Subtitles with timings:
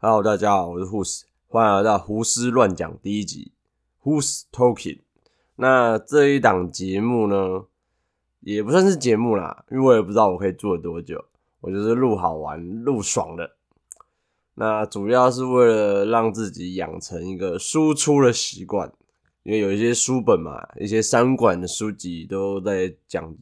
[0.00, 3.50] Hello，大家好，我是 Who's，欢迎来到胡思乱讲第一集
[4.04, 5.00] Who's Talking。
[5.56, 7.64] 那这一档节目呢，
[8.38, 11.24] 也不算是节目啦，因为我也不知道我可以做多久，
[11.62, 13.56] 我就是录好玩、录爽的。
[14.54, 18.92] 那主要是为了让自己养成一个输出的习惯，
[19.42, 23.34] 因为有一些书本嘛，一些三管的书籍都在讲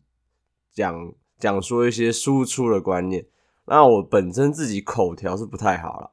[0.73, 3.27] 讲讲说一些输出的观念。
[3.67, 6.13] 那我本身自己口条是不太好了。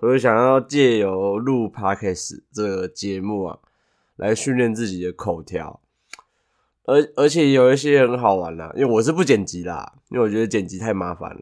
[0.00, 3.58] 我就想要借由录 podcast 这个节目啊，
[4.16, 5.80] 来训练自己的口条，
[6.84, 11.40] 而而且有一些很好玩啦，因为我是不剪辑啦，因为我觉得剪辑太麻烦了。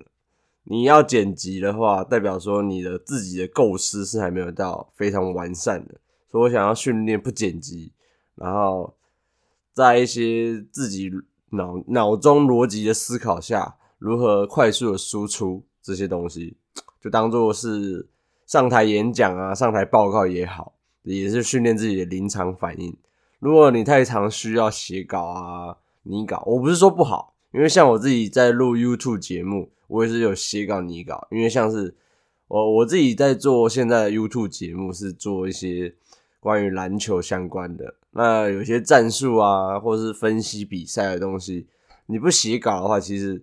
[0.64, 5.96] 你要剪辑的话，代表说你的自己的构思是还没有到非常完善的，
[6.30, 7.90] 所以我想要训练不剪辑，
[8.36, 8.94] 然后
[9.72, 11.10] 在一些自己
[11.50, 16.56] 脑脑中逻辑的思考下，如何快速的输出这些东西，
[17.00, 18.06] 就当做是。
[18.52, 20.74] 上台演讲啊，上台报告也好，
[21.04, 22.94] 也是训练自己的临场反应。
[23.38, 31.26] 如果你太常需要写稿啊、拟稿，我不是说不好，因为像我自己在录 YouTube 节目，我也是有写稿、拟稿。
[31.30, 31.96] 因为像是
[32.46, 35.94] 我我自己在做现在的 YouTube 节目，是做一些
[36.38, 41.68] 关于篮球相关的，那有些战术啊，或是分析比赛的东西，
[42.04, 43.42] 你不写稿的话，其实。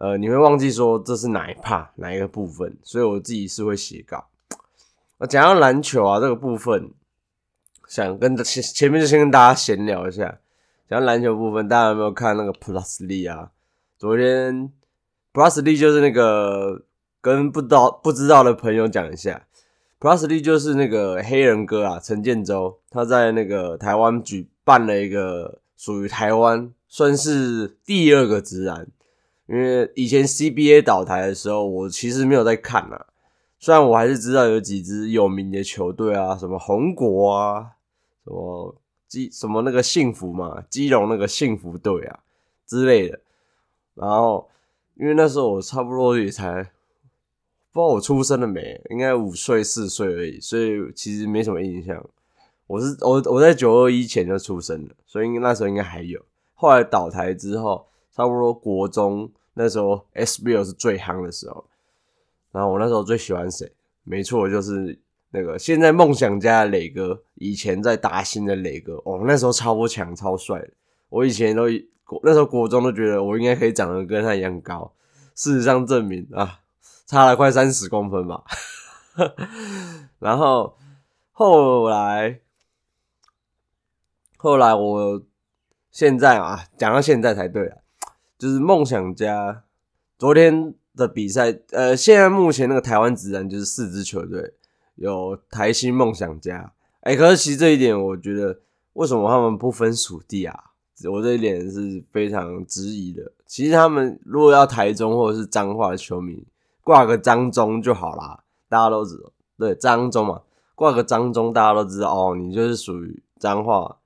[0.00, 4.28] 呃，你会忘记说这是哪一 part 哪一个部分，所以我自己是会写稿。
[5.18, 6.90] 那讲到篮球啊这个部分，
[7.86, 10.38] 想跟前前面就先跟大家闲聊一下。
[10.88, 13.50] 讲到篮球部分，大家有没有看那个 Plus Lee 啊？
[13.98, 14.72] 昨天
[15.34, 16.82] Plus Lee 就是那个
[17.20, 19.46] 跟不知道不知道的朋友讲一下
[20.00, 28.88] ，Plus Lee 就是那个黑人哥啊，陈建州，他在那个台湾举办了一个属于台湾算是第二个直男。
[29.50, 33.06] 因为以前 CBA 倒台的时候，我其实没有在看啊。
[33.58, 37.72] 虽然我还是知道有几支有名的球队啊，什么红国啊，
[38.24, 38.76] 什么
[39.08, 42.20] 基什么那个幸福嘛，基隆那个幸福队啊
[42.64, 43.18] 之类的。
[43.94, 44.48] 然后，
[44.94, 46.62] 因为那时候我差不多也才
[47.72, 52.02] 不知道我出生了没，应该五岁四岁而已，所以其实没什么印象。
[52.68, 56.24] 我是我我在九二一前就出生了，所以那时候应该还有。
[56.54, 59.28] 后来倒台之后，差不多国中。
[59.54, 61.64] 那时候 SBL 是最夯的时候，
[62.52, 63.70] 然后我那时候最喜欢谁？
[64.04, 64.98] 没错，就是
[65.30, 70.70] 那个现在梦想家的磊哥，以前在达新的磊哥，哦，那时候超强超帅的。
[71.08, 71.64] 我以前都
[72.22, 74.92] 那时候国中都觉得我应该可以长得跟他一样高，
[75.34, 76.60] 事实上证明啊，
[77.06, 78.42] 差了快三十公分吧。
[80.18, 80.76] 然后
[81.32, 82.40] 后来
[84.36, 85.22] 后来我
[85.90, 87.78] 现在啊，讲到现在才对啊。
[88.40, 89.64] 就是梦想家
[90.18, 94.54] 昨天的比赛，呃，现在目前那个台湾直男就是四支球队，
[94.94, 98.60] 有台新梦想家，哎，可是其实这一点我觉得，
[98.94, 100.58] 为什么他们不分属地啊？
[101.10, 103.30] 我这一点是非常质疑的。
[103.44, 106.46] 其实他们如果要台中或者是彰化的球迷，
[106.82, 110.40] 挂个张中就好啦，大家都知道，对，张中嘛，
[110.74, 113.98] 挂个张中，大家都知道哦，你就是属于彰化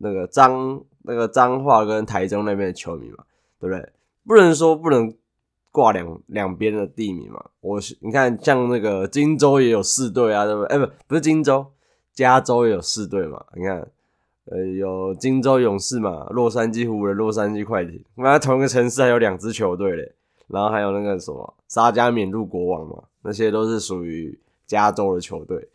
[0.00, 3.24] 那个彰那个彰化跟台中那边的球迷嘛。
[3.60, 3.88] 对不对？
[4.26, 5.14] 不能说不能
[5.70, 7.44] 挂两两边的地名嘛。
[7.60, 10.76] 我你看，像那个荆州也有四队啊，对不对？
[10.76, 11.66] 哎，不，不是荆州，
[12.12, 13.44] 加州也有四队嘛。
[13.54, 13.88] 你看，
[14.46, 18.04] 呃，有荆州勇士嘛，洛杉矶湖人、洛杉矶快艇。
[18.16, 20.14] 那同一个城市还有两支球队嘞。
[20.48, 25.68] 然后还有那个什么沙加缅度国王嘛，那些都是属于加州的球队。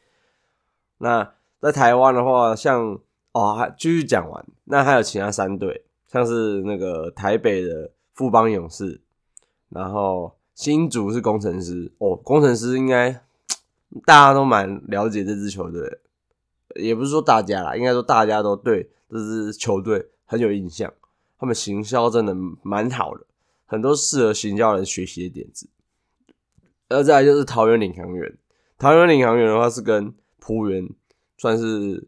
[0.99, 2.97] 那在台湾的话，像
[3.33, 5.83] 哦，还继续讲完，那还有其他三队。
[6.11, 8.99] 像是那个台北的富邦勇士，
[9.69, 13.09] 然后新竹是工程师哦，工程师应该
[14.05, 15.99] 大家都蛮了解这支球队，
[16.75, 20.93] 也不是说大家啦，应该说大家都对这支球队很有印象，
[21.39, 23.25] 他们行销真的蛮好的，
[23.65, 25.69] 很多适合行销人学习的点子。
[26.89, 28.37] 然后再来就是桃园领航员，
[28.77, 30.89] 桃园领航员的话是跟浦原
[31.37, 32.05] 算是，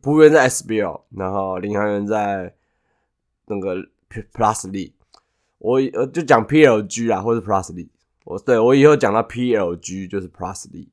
[0.00, 2.54] 浦原在 SBL，然后领航员在。
[3.48, 3.74] 那个
[4.32, 4.92] Plus l e
[5.58, 7.88] 我呃就讲 PLG 啊，或者 Plus l e
[8.24, 10.88] 我对我以后讲到 PLG 就是 Plus l e。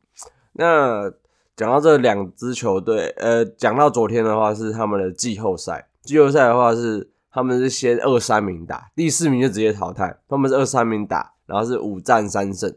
[0.54, 1.12] 那
[1.56, 12.74] 讲到这两支球队，呃，讲到昨天的话是他们的季后赛，季后赛的话是他们是先二三名打，第四名就直接淘汰，他们是二三名打，然后是五战三胜，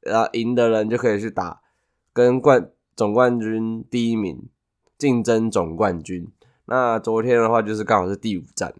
[0.00, 1.60] 然后赢的人就可以去打
[2.12, 4.48] 跟冠总冠军第一名
[4.96, 6.28] 竞争总冠军。
[6.66, 8.72] 那昨天的话就是刚好是第五战。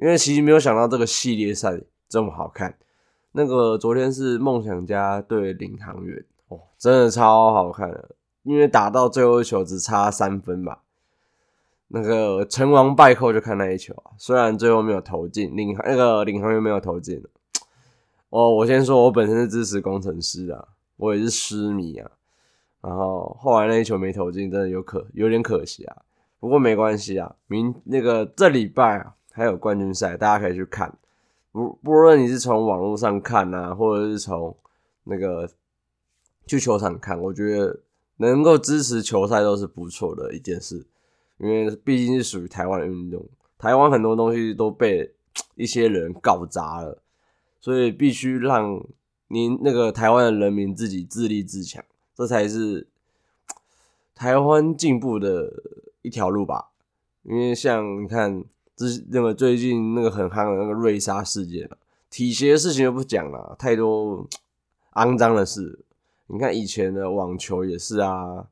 [0.00, 2.74] 因为其实没有想到这个系列赛这么好看。
[3.32, 10.80] 那个昨天是梦想家对领航员，哦，真的超好看的，因为打到最后一球只差三分吧。
[11.88, 17.22] 那个成王败寇就看那一球啊，虽然最后没有投进，领那个领航员没有投进
[18.30, 22.10] 哦，我先说，我本身是支持工程师的，我也是失迷啊。
[22.80, 25.96] 然后后来那一球没投进，真的有可有点可惜啊。
[26.38, 30.96] 不过没关系啊，明那个这礼拜啊还有冠军赛，大家可以去看。
[31.52, 34.56] 不不论你是从网络上看啊，或者是从
[35.04, 35.50] 那个
[36.46, 37.80] 去球场看，我觉得
[38.18, 40.86] 能够支持球赛都是不错的一件事。
[41.38, 45.14] 因为毕竟是属于台湾的运动，台湾很多东西都被
[45.54, 47.00] 一些人搞砸了，
[47.60, 48.84] 所以必须让
[49.28, 51.82] 您那个台湾的人民自己自立自强，
[52.14, 52.86] 这才是
[54.14, 55.50] 台湾进步的
[56.02, 56.68] 一条路吧。
[57.22, 58.44] 因为像你看，
[58.88, 61.76] 这那个最近那个很夯的那个瑞莎事件啊，
[62.08, 64.26] 体协的事情就不讲了，太多
[64.94, 65.84] 肮脏的事。
[66.28, 68.46] 你看以前的网球也是啊，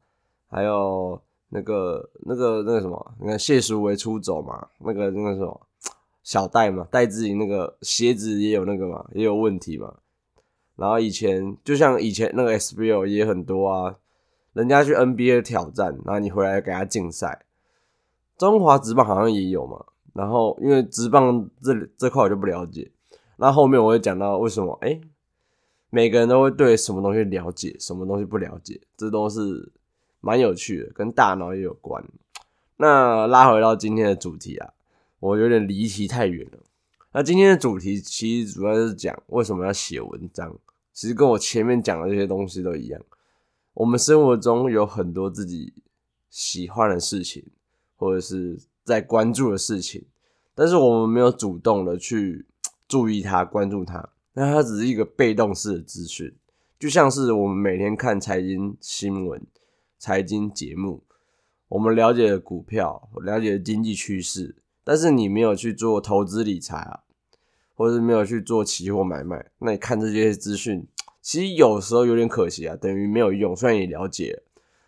[0.49, 1.21] 还有。
[1.51, 4.69] 那个、那个、那个什么，你看谢淑薇出走嘛？
[4.81, 5.59] 那个、那个什么
[6.23, 9.95] 小戴嘛，戴志颖那个鞋子也有那个嘛，也有问题嘛。
[10.77, 13.97] 然后以前就像以前那个 SBL 也很多啊，
[14.53, 17.47] 人家去 NBA 挑战，然后你回来给他竞赛。
[18.37, 19.87] 中华职棒好像也有嘛。
[20.19, 22.91] 然后因为直棒这这块我就不了解。
[23.37, 25.01] 那后面我会讲到为什么，哎，
[25.91, 29.73] 每个人都会对什么东西了解，什么东西不了解，这都是。
[30.21, 32.05] 蛮有趣的，跟大脑也有关。
[32.79, 34.73] 那拉回到今天的主题啊，
[35.21, 36.59] 我有点离题太远了。
[37.13, 40.59] 那今天的主题其实主要是讲为什么要写文章，
[40.93, 43.01] 其实跟我前面讲的这些东西都一样。
[43.75, 45.73] 我们生活中有很多自己
[46.31, 47.45] 喜欢的事情，
[47.95, 50.07] 或者是在关注的事情，
[50.55, 52.47] 但是我们没有主动的去
[52.89, 56.35] 注意它、关注它，那它只是一个被动式的资讯，
[56.79, 59.47] 就像是我们每天看财经新闻。
[60.01, 61.03] 财经节目，
[61.67, 64.55] 我们了解股票，了解经济趋势，
[64.85, 67.01] 但是你没有去做投资理财啊，
[67.75, 70.87] 或者是没有去做期货买卖，那你看这些资讯，
[71.21, 73.57] 其实有时候有点可惜啊，等于没有用。
[73.57, 74.41] 虽然你了解，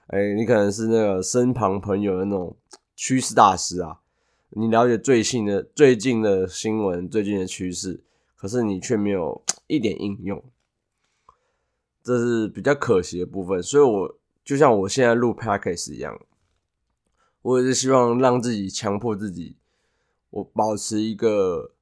[0.06, 2.56] 哎，你可能是那个身旁朋友的那种
[3.02, 4.00] 趋势大师啊，
[4.50, 8.04] 你了解最新的最近的新闻、最近的趋势，
[8.36, 10.44] 可是你却没有一点应用，
[12.02, 13.62] 这是比较可惜的部分。
[13.62, 14.16] 所以我。
[14.42, 16.18] 就像我现在录 podcast 一样，
[17.42, 19.58] 我也是希望让自己强迫自己，
[20.30, 21.72] 我保持一个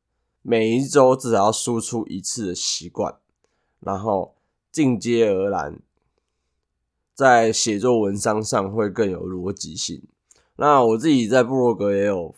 [0.43, 3.17] 每一周至少要输出一次的习惯，
[3.81, 4.37] 然后
[4.71, 5.73] 进阶而来，
[7.15, 10.03] 在写作文章上会更有逻辑性。
[10.59, 12.35] 那我自己在部落格也有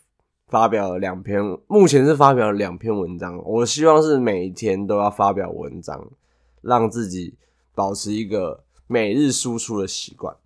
[0.47, 3.43] 发表两篇，目前是发表了两篇文章。
[3.45, 6.09] 我希望是每一天都要发表文章，
[6.63, 7.35] 让自己
[7.75, 8.63] 保持一个。
[8.93, 10.37] 每日输出的习惯，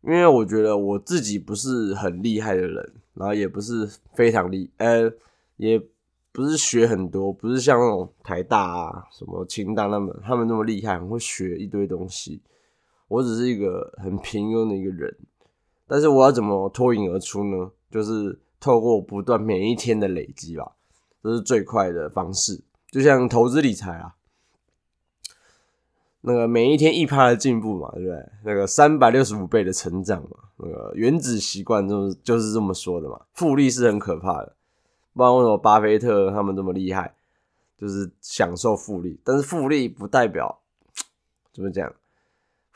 [0.00, 5.08] 因为我觉得我自己不是很厉害的人，然后也不是非常厉，呃，
[5.56, 5.80] 也
[6.32, 12.42] 不是学很多，不是像那种台大啊、什么清大那么他们那么厉害，会学一堆东西。
[13.06, 15.16] 我只是一个很平庸的一个人，
[15.86, 17.70] 但是我要怎么脱颖而出呢？
[17.90, 20.72] 就是透过不断每一天的累积吧，
[21.22, 22.62] 这是最快的方式。
[22.90, 24.14] 就像投资理财啊。
[26.22, 28.28] 那个每一天一趴的进步嘛，对不对？
[28.44, 33.20] 那个三百六十五倍的成长嘛，那个原子习惯就是就是这么说的嘛。
[33.32, 34.56] 复利是很可怕的，
[35.14, 37.14] 不然为什么巴菲特他们这么厉害，
[37.78, 39.20] 就是享受复利。
[39.22, 40.58] 但是复利不代表
[41.52, 41.94] 怎么讲，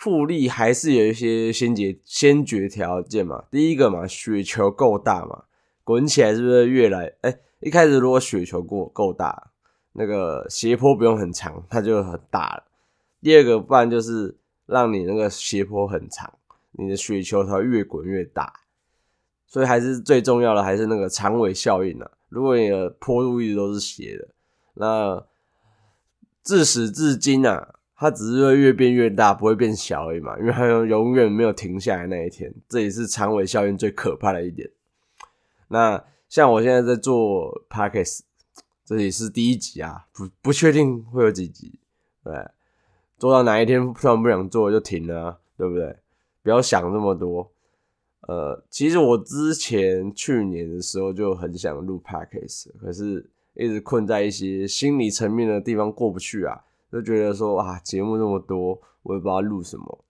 [0.00, 3.44] 复利还是有一些先决先决条件嘛。
[3.50, 5.44] 第一个嘛，雪球够大嘛，
[5.84, 7.12] 滚起来是不是越来？
[7.20, 9.50] 哎，一开始如果雪球够够大，
[9.92, 12.64] 那个斜坡不用很长，它就很大了。
[13.20, 16.32] 第二个，不然就是让你那个斜坡很长，
[16.72, 18.50] 你的雪球它越滚越大，
[19.46, 22.10] 所以还是最重要的还是那个长尾效应啊。
[22.30, 24.28] 如果你的坡度一直都是斜的，
[24.72, 25.22] 那
[26.42, 30.38] 自始至今啊，它只是会越变越大，不会变小而已嘛。
[30.38, 34.70] 因为它永远没有停下来那一天，这也是长尾效应最可怕的一点。
[35.68, 38.20] 那像我现在在做 podcast，
[38.86, 41.78] 这也是第一集啊，不不确定会有几集，
[42.24, 42.32] 对。
[43.18, 45.94] 做到哪一天突然不想做就停了，对不对？
[46.42, 47.52] 不要想这么多。
[48.22, 60.04] 呃，其实我之前去年的时候就很想录 podcast，可是一直困在一些心理层面的地方过不去啊，就觉得说啊，节目那么多，我也不知道录什么。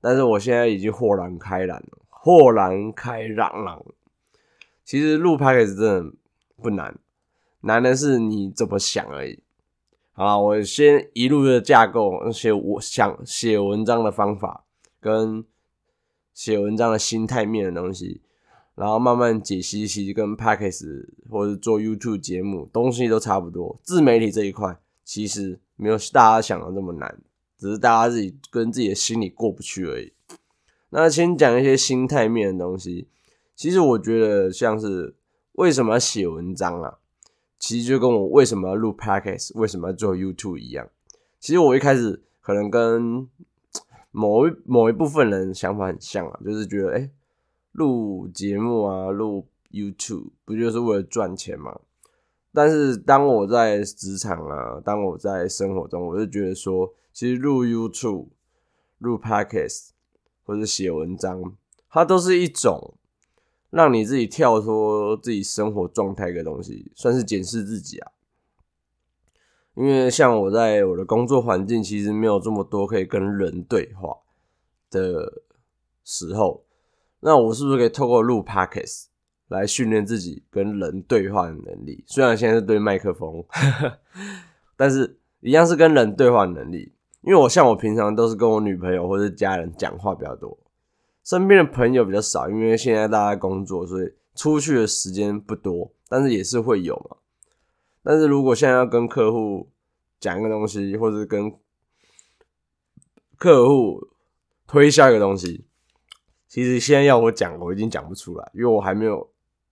[0.00, 3.84] 但是我现在已经豁然开朗了，豁然开朗了。
[4.84, 6.12] 其实录 podcast 真的
[6.60, 6.98] 不难，
[7.60, 9.42] 难的是你怎么想而已。
[10.12, 14.64] 好，我先一路的架构，写我想写文章的方法，
[15.00, 15.44] 跟
[16.32, 18.20] 写文章的心态面的东西，
[18.74, 23.80] 然后慢慢解析，其实跟 p a c k a g e 或者做 YouTube 节目东西都差不多。
[23.82, 27.20] 自媒体这一块其实没有大家想的那么难，
[27.58, 30.12] 只是大家自己跟自己的心里过不去而已。
[30.90, 33.08] 那先讲一些心态面的东西，
[33.56, 35.16] 其实我觉得像是
[35.52, 36.98] 为什么要写文章啊？
[37.58, 40.88] 其实就跟我为什么要录 podcast，为什么要做 YouTube 一样。
[41.40, 43.28] 其实我一开始可能跟
[44.10, 47.10] 某一某一部分人想法很像啊，就是觉得哎，
[47.72, 51.80] 录节目啊，录 YouTube 不就是为了赚钱吗？
[52.54, 58.28] 但是当我在职场啊，当我在生活中，我就觉得说，其实录 YouTube、
[58.98, 59.88] 录 podcast
[60.44, 61.54] 或者写文章，
[61.90, 62.94] 它都是一种。
[63.70, 68.12] 让你自己跳脱自己生活状态的东西，算是检视自己啊。
[69.74, 74.18] 因为像我在我的工作环境，其实没有这么多可以跟人对话
[74.90, 75.42] 的
[76.04, 76.62] 时候，
[77.18, 79.06] 那我是不是可以透过录 podcast
[79.48, 82.04] 来训练自己跟人对话的能力？
[82.06, 83.44] 虽然现在是对麦克风，
[84.76, 86.92] 但是一样是跟人对话能力。
[87.22, 90.58] 因为我像我平常都是跟我女朋友或者家人讲话比较多。
[91.22, 95.90] 身边的朋友比较少，因为现在大家工作，所以出去的时间不多。
[96.06, 97.16] 但是也是会有嘛。
[98.02, 99.70] 但是如果现在要跟客户
[100.20, 101.50] 讲一个东西，或者跟
[103.38, 104.06] 客户
[104.66, 105.64] 推销一个东西，
[106.46, 109.26] 其实现在要我讲，我已经讲不出来，因为我还没有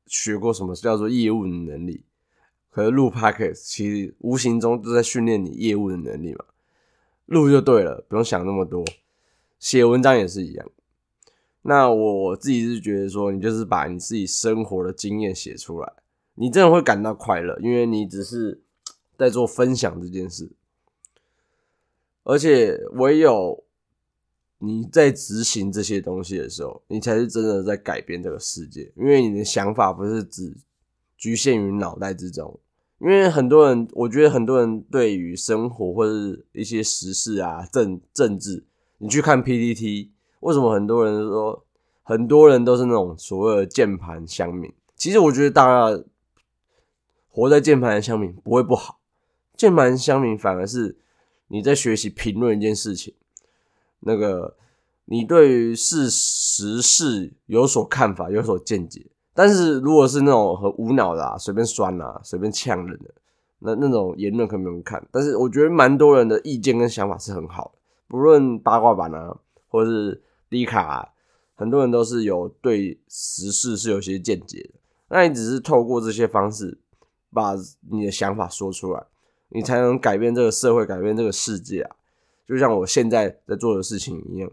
[0.07, 2.05] 学过什么叫做业务的能力。
[2.71, 6.45] 可是录 podcast 其实无形中都在训练你业务的能力嘛。
[7.27, 8.85] 录就对了，不用想那么多。
[9.59, 10.71] 写文章也是一样。
[11.63, 15.93] 那我自己是觉得说，你就是把你自己生活的经验写出来，
[16.35, 18.61] 你真的会感到快乐，因为你只是
[19.17, 20.51] 在做分享这件事，
[22.25, 23.63] 而且唯有
[24.65, 30.57] 你在执行这些东西的时候，你才是真的在改变这个世界，因为你的想法不是只
[31.17, 32.61] 局限于脑袋之中，
[33.01, 38.65] 因为很多人，我觉得很多人对于生活或者是一些时事啊、政政治，
[38.99, 40.13] 你去看 PPT。
[40.39, 41.65] 为什么很多人说
[42.05, 44.73] 很多人都是那种所谓的键盘乡民？
[44.95, 46.05] 其实我觉得大家
[47.29, 49.01] 活在键盘乡民不会不好，
[49.57, 50.97] 键盘乡民反而是
[51.49, 53.15] 你在学习评论一件事情，
[54.03, 54.57] 那个
[55.07, 59.07] 你对于事实事有所看法、有所见解。
[59.35, 63.15] 但是如果是那种很无脑的、啊，随便酸啊、随便呛人的
[63.59, 65.05] 那那种言论，可没人看。
[65.11, 69.37] 但是我觉得蛮多人的意见跟想法是很好的，不论八卦版啊，
[69.69, 70.23] 或者是。
[70.53, 71.15] 低卡，
[71.55, 74.75] 很多人都是有对时事是有些见解的。
[75.09, 76.79] 那你只是透过这些方式，
[77.33, 77.55] 把
[77.91, 79.03] 你的想法说出来，
[79.49, 81.97] 你才能改变这个社会，改变这个世界啊！
[82.53, 84.51] 就像我现在在做的事情一样。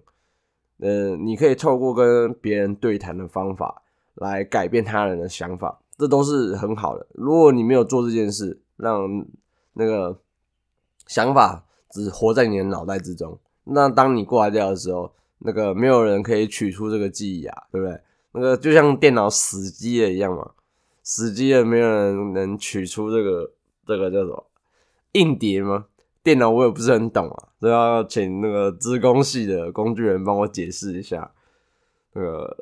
[0.77, 3.81] 呃，你可以透过跟别人对谈的方法
[4.15, 7.05] 来改变他人的想法，这都是很好的。
[7.11, 9.25] 如果你没有做这件事，让
[9.73, 10.17] 那个
[11.05, 17.99] 想法只活在你的脑袋之中，那当你挂掉的时候，那个没有人可以取出这个记忆啊，对不对？
[18.31, 20.51] 那个就像电脑死机了一样嘛，
[21.03, 23.51] 死机了，没有人能取出这个
[23.85, 24.45] 这个叫什么
[25.11, 25.87] 硬碟吗？
[26.23, 31.31] 电脑我也不是很懂啊，都要请那个资工系的工具人帮我解释一下。
[32.13, 32.57] 那个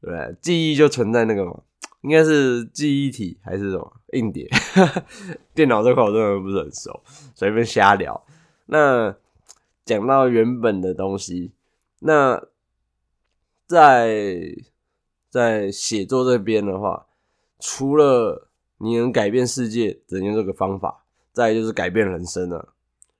[0.00, 0.36] 对？
[0.40, 1.60] 记忆就存在那个嘛，
[2.02, 4.48] 应该是记忆体还是什么硬碟？
[5.54, 7.02] 电脑这块我真的不是很熟，
[7.34, 8.24] 随便瞎聊。
[8.66, 9.14] 那
[9.84, 11.52] 讲到原本的东西。
[12.00, 12.42] 那
[13.66, 14.54] 在
[15.30, 17.06] 在写作这边的话，
[17.58, 18.48] 除了
[18.78, 21.03] 你能改变世界，只用这个方法，
[21.34, 22.70] 再就是改变人生了。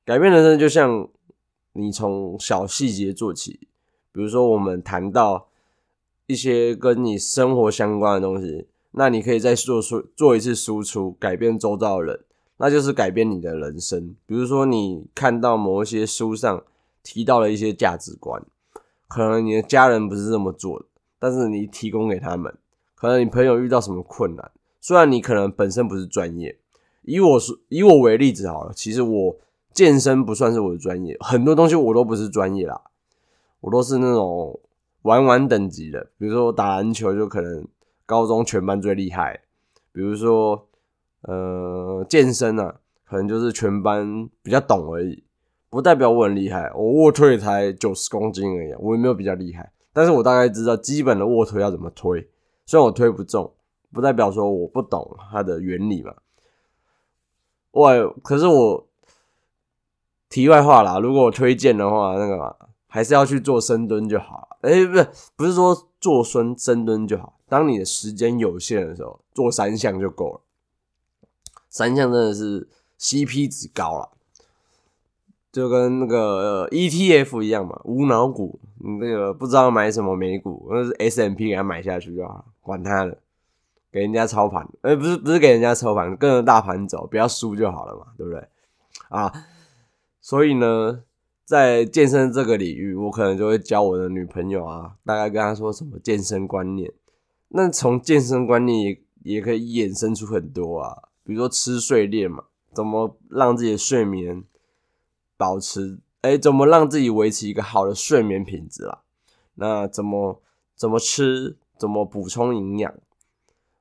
[0.07, 1.07] 改变人生就像
[1.75, 3.69] 你从小细节做起，
[4.11, 5.49] 比如说我们谈到
[6.27, 12.21] 一些跟你生活相关的东西，那你可以再做出做一次输出，改变周遭的人，
[12.57, 14.15] 那就是改变你的人生。
[14.25, 16.65] 比如说你看到某一些书上
[17.03, 18.43] 提到了一些价值观。
[19.07, 20.87] 可能你的家人不是这么做的，
[21.21, 22.53] 但是你提供给他们。
[22.97, 26.59] 可能你朋友遇到什么困难，虽然你可能本身不是专业，
[27.05, 28.73] 以我是以我为例子好了。
[28.75, 29.37] 其实我
[29.73, 32.81] 健身不算是我的专业，很多东西我都不是专业啦，
[33.61, 34.59] 我都是那种
[35.03, 36.09] 玩玩等级的。
[36.19, 37.67] 比如说我打篮球，就可能
[38.07, 39.41] 高中全班最厉害。
[39.93, 40.67] 比如说
[41.23, 45.23] 呃健身啊，可能就是全班比较懂而已。
[45.71, 49.73] 不代表我很厉害，我卧推才九十公斤而已，我也没有比较厉害。
[49.93, 52.29] 但是我大概知道基本的卧推要怎么推，
[52.65, 53.53] 虽然我推不重，
[53.93, 56.15] 不代表说我不懂它的原理嘛。
[57.75, 58.87] 我可是我
[60.29, 64.59] 题外话啦，如果我推荐的话，那个还是要去做深蹲就好了。
[64.63, 67.39] 哎，不是，不是说做深深蹲就好。
[67.49, 70.41] 当你的时间有限的时候，做三项就够了。
[71.69, 72.69] 三项真的是
[73.01, 74.11] CP 值高了，
[75.51, 78.61] 就跟那个 ETF 一样嘛，无脑股。
[79.01, 83.19] 那个不知道买什么美股，那是 S M P 给他买下去就好了，管他的，
[83.95, 84.69] 给人家操盘。
[84.83, 88.45] 哎，不是不是给人家操盘，跟着大盘走，不要输就好了嘛，对不对？
[89.09, 89.33] 啊，
[90.21, 91.05] 所以呢，
[91.45, 96.93] 在健身这个领域，我可能就会教我的女朋友啊，大概跟她说什么健身观念。
[97.51, 104.43] 那从健身观念也也可以衍生出很多啊，比如说吃睡练嘛，怎么让自己的睡眠
[105.37, 109.03] 保持，哎，怎么让自己维持一个好的睡眠品质啦？
[109.55, 110.43] 那怎么
[110.75, 112.93] 怎么吃，怎么补充营养？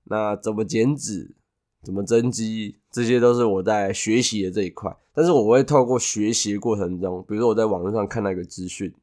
[0.06, 1.36] 那怎么减脂？
[1.84, 2.78] 怎么增肌？
[2.90, 4.96] 这些都是我在学习的这一块。
[5.14, 8.94] 但是我会透过学习过程中，比如说我在网络上看到一个资讯，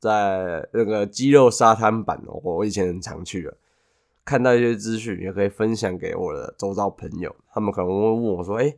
[0.00, 3.56] 在那个肌肉沙滩版哦，我以前很常去的。
[4.24, 8.74] 看到一些资讯，也可以分享给我的周遭朋友，他们可能会问我说：“哎，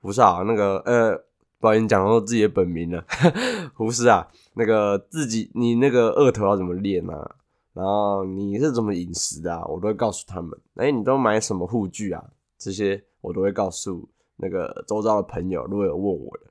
[0.00, 1.24] 胡少，那个呃，
[1.58, 3.04] 不好意思讲到自己的本名了，
[3.74, 7.36] 胡师啊，那个自己你那个二头要怎么练啊？
[7.80, 9.58] 然后你是怎么饮食的？
[9.66, 10.50] 我都会告诉他们。
[10.74, 12.22] 哎，你都买什么护具啊？
[12.58, 14.06] 这些我都会告诉
[14.36, 16.50] 那个周遭的朋友，如果有问我的，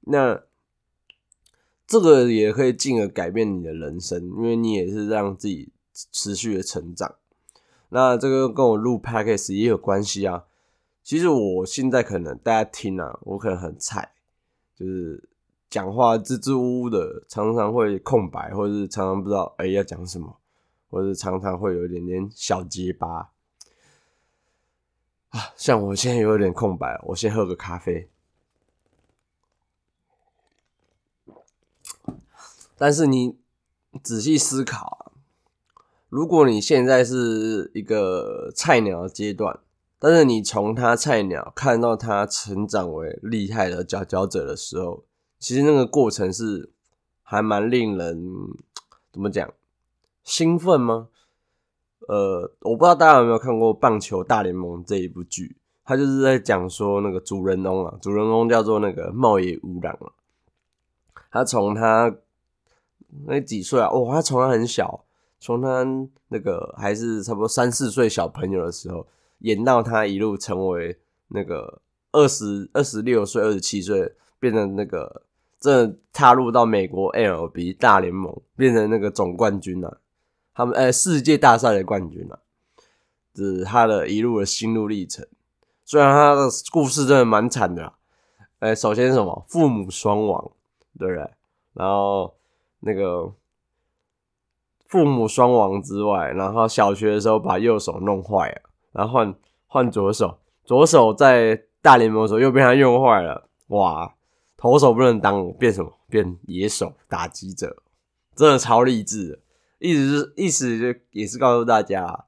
[0.00, 0.42] 那
[1.86, 5.70] 这个也可以进而改变你的人生，因为你也是让自己
[6.10, 7.14] 持续的成长。”
[7.90, 10.42] 那这个跟我录 podcast 也有关系啊。
[11.04, 14.14] 其实我现在可能大家听啊，我可能很菜，
[14.74, 15.28] 就是
[15.70, 20.36] 讲话支支吾吾的，常常会空白，或者是常常不知道哎要讲什么，
[20.94, 23.32] 或者常常会有一点点小结巴
[25.30, 25.40] 啊。
[25.56, 28.08] 像我现在有点空白，我先喝个咖啡。
[32.76, 33.36] 但是你
[34.04, 35.12] 仔细思考。
[36.08, 39.58] 如果你现在是一个菜鸟阶段，
[39.98, 45.04] 但是你从他菜鸟看到他成长为厉害的佼佼者的时候，
[45.40, 46.70] 其实那个过程是
[47.24, 48.24] 还蛮令人
[49.12, 49.52] 怎么讲
[50.24, 51.08] 兴奋吗？
[52.08, 60.10] 呃，我不知道大家有没有看过《棒球大联盟》这一部剧，他就是在讲说那个主人翁啊，主人翁叫做那个茂野无郎啊，
[61.30, 62.16] 他从他
[63.26, 65.04] 那几岁啊，哦，他从他很小。
[65.40, 65.84] 从他
[66.28, 69.06] 那个还是差不多三四岁小朋友的时候，
[69.40, 71.82] 演到他一路成为那个
[72.12, 75.22] 二十二十六岁、二十七岁，变成那个
[75.60, 80.00] 这踏入到美国 LB 大联盟，变成那个总冠军了。
[80.54, 82.40] 他们呃世界大赛的冠军了，
[83.34, 85.26] 是他的一路的心路历程。
[85.84, 87.92] 虽然他的故事真的蛮惨的，
[88.60, 90.52] 哎，首先什么父母双亡，
[90.98, 91.30] 对不对？
[91.74, 92.34] 然后
[92.80, 93.34] 那个。
[94.86, 98.62] 父母双亡之外，然后小学的时候把右手弄坏了，
[98.92, 99.34] 然后换
[99.66, 104.14] 换左手，左手在大联盟的时候又被他用坏了，哇，
[104.56, 105.92] 投手不能当，变什么？
[106.08, 107.82] 变野手打击者，
[108.36, 109.38] 真的超励志的。
[109.84, 112.24] 意思是意思就也是告诉大家，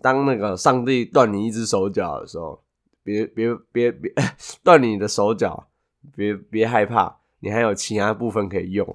[0.00, 2.62] 当那个上帝断你一只手脚的时候，
[3.04, 4.10] 别别别别
[4.64, 5.68] 断你的手脚，
[6.14, 8.88] 别别害怕，你还有其他部分可以用。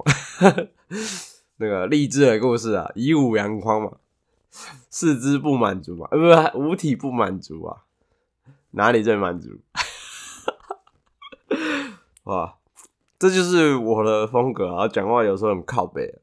[1.58, 3.92] 那个励志的故事啊，以武扬匡嘛，
[4.90, 7.84] 四肢不满足嘛，呃，不，五体不满足啊，
[8.72, 9.60] 哪里最满足？
[12.24, 12.58] 哇，
[13.20, 14.88] 这就是我的风格啊！
[14.88, 16.21] 讲话有时候很靠背，对，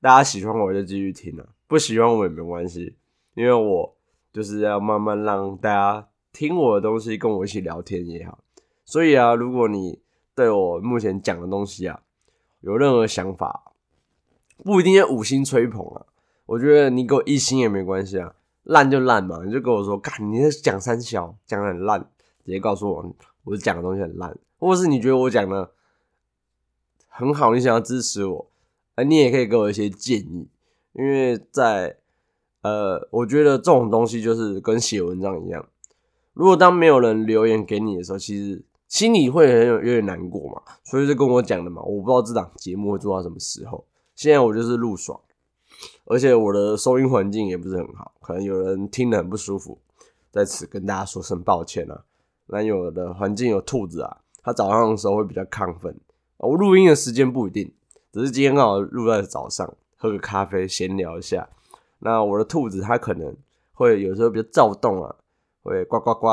[0.00, 2.96] 大家喜欢我就继续听啊，不喜欢我也没关系，
[3.34, 3.96] 因为我
[4.32, 8.38] 就是要慢慢让大家听我的东西，跟我一起聊天也好。
[8.84, 10.00] 所以啊，如果你
[10.34, 12.00] 对我目前讲的东西啊
[12.60, 13.72] 有任何想法，
[14.58, 16.06] 不一定要五星吹捧啊，
[16.46, 22.00] 我觉得你给我一星也没关系啊，烂就烂嘛，你就跟我说，干你在讲三小讲的很烂，
[22.44, 25.72] 直接告诉我我讲的东西很烂，或是你觉得我讲的
[27.08, 28.47] 很好，你想要支持我，
[28.98, 30.48] 哎，你也可以给我一些建议，
[30.92, 31.98] 因为在
[32.62, 35.64] 呃，我觉得这种东西就是跟写文章一样，
[36.32, 43.84] 如果当没有人留言给你的时候，其实心里会很有有点难过嘛，所以就跟我讲的嘛，我不知道这档节目会做到什么时候。
[44.16, 45.20] 现在我就是录爽，
[46.06, 49.78] 而且我的收音环境也不是很好，可能有人听得很不舒服，
[50.32, 52.02] 在此跟大家说声抱歉啊。
[52.48, 55.96] 那有的环境有兔子啊，它早上的时候会比较亢奋，
[56.38, 57.72] 我录音的时间不一定，
[58.12, 61.48] 只是今天刚好录在早上，喝个咖啡闲聊一下。
[62.00, 63.36] 那我的兔子它可能
[63.72, 65.16] 会有时候比较躁动啊，
[65.62, 66.26] 会呱呱呱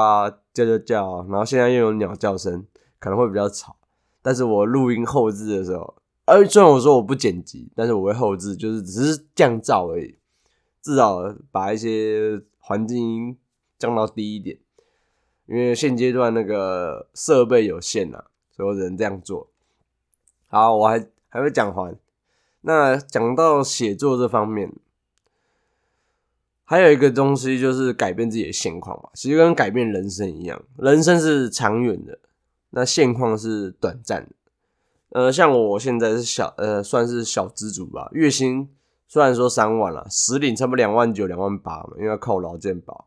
[0.53, 2.65] 叫叫叫，然后现在又有鸟叫声，
[2.99, 3.75] 可能会比较吵。
[4.21, 10.17] 但是我录音后置的时候，哎，虽然我说我不剪辑，但是我会后置，就是只是降噪而已，
[10.81, 13.37] 至少把一些环境音
[13.77, 14.57] 降到低一点。
[15.47, 19.47] 因为现阶段那个设备有限呐，所以我只能这样做。
[20.47, 21.97] 好，我还还会讲还。
[22.61, 24.71] 那讲到写作这方面，
[26.63, 32.17] 还有一个东西就是改变自己的现况嘛，其实跟改变人生一样，人生是长远的，
[32.71, 34.31] 那现况是短暂的。
[35.09, 38.67] 呃，像我现在是小呃，算是小资主吧，月薪
[39.07, 43.05] 虽然说三万了，实领差不多两万九、两万八嘛，因为要扣劳健保。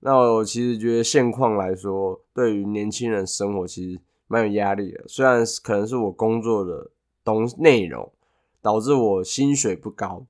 [0.00, 5.04] 那我其实觉得现况来说，对于年轻人生活其实蛮有压力的。
[5.06, 6.90] 虽然可能是我工作的
[7.26, 8.10] 东内容
[8.62, 10.24] 导致我薪水不高，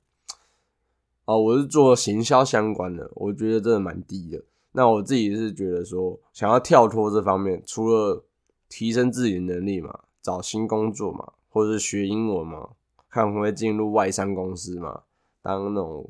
[1.27, 4.43] 哦，我是做行销相关的，我觉得真的蛮低的。
[4.73, 8.25] 那我自己是觉得说，想要跳脱这方面，除了
[8.71, 12.71] 提升自己的能力嘛，找新工作嘛，或者是学英文嘛，
[13.11, 15.03] 看会不会进入外商公司嘛，
[15.43, 16.09] 当那种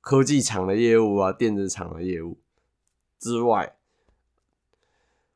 [0.00, 2.38] 科技厂的业务啊，电子厂的业务。
[3.18, 3.76] 之外，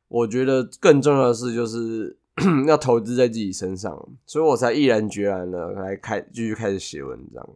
[0.07, 2.17] 我觉得更重要的是，就是
[2.67, 7.49] 要投资在自己身上，所以我才毅然决然的来开继续开始写文章。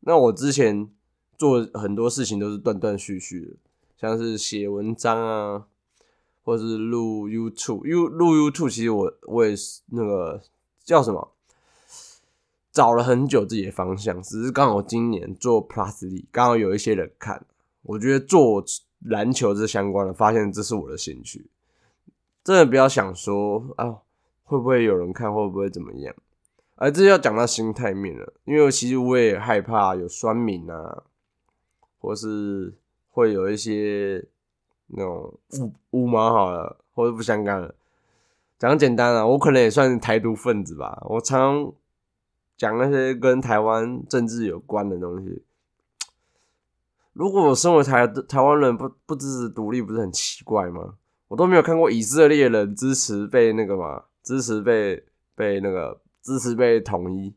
[0.00, 0.88] 那我之前
[1.36, 3.56] 做很多事情都是断断续续的，
[3.96, 5.66] 像是写文章啊，
[6.44, 10.42] 或是录 YouTube，录 YouTube，其实我我也是那个
[10.84, 11.32] 叫什么，
[12.72, 17.46] 找了很久自己的方向，只是刚好今年做 Plus 里，刚好有一些人看，
[17.82, 18.64] 我觉得做。
[19.04, 21.46] 篮球这相关的，发现这是我的兴趣，
[22.42, 23.98] 真的不要想说啊，
[24.48, 26.14] 会不会有人看，会不会怎么样？
[26.76, 31.02] 而这要讲到心态面了，因为其实我也害怕有酸民啊，
[32.00, 32.72] 或是
[33.10, 34.24] 会有一些
[34.86, 37.74] 那种五五毛好了，或者不相干了。
[38.58, 41.70] 讲简单啊，我可能也算是台独分子吧，我常
[42.56, 45.42] 讲那些跟台湾政治有关的东西。
[47.12, 50.94] 如果我身为台台湾人不不支持独立，不是很奇怪吗？
[51.26, 55.02] 我都没有看过以色列人支持被那个嘛，支持被
[55.34, 57.34] 被那个支持被统一，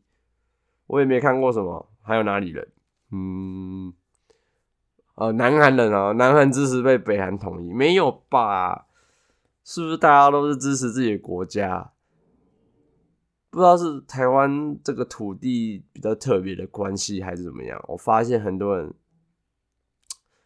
[0.86, 1.88] 我也没看过什么。
[2.02, 2.68] 还有哪里人？
[3.12, 3.94] 嗯，
[5.14, 8.88] 呃，南韩人啊，南韩支持被北韩统一，没有吧？
[9.64, 11.92] 是不是大家都是支持自己的国家？
[13.48, 17.82] 不知道是台湾这个土地比较特别的关系，还是怎么样？
[17.88, 18.92] 我发现很多人。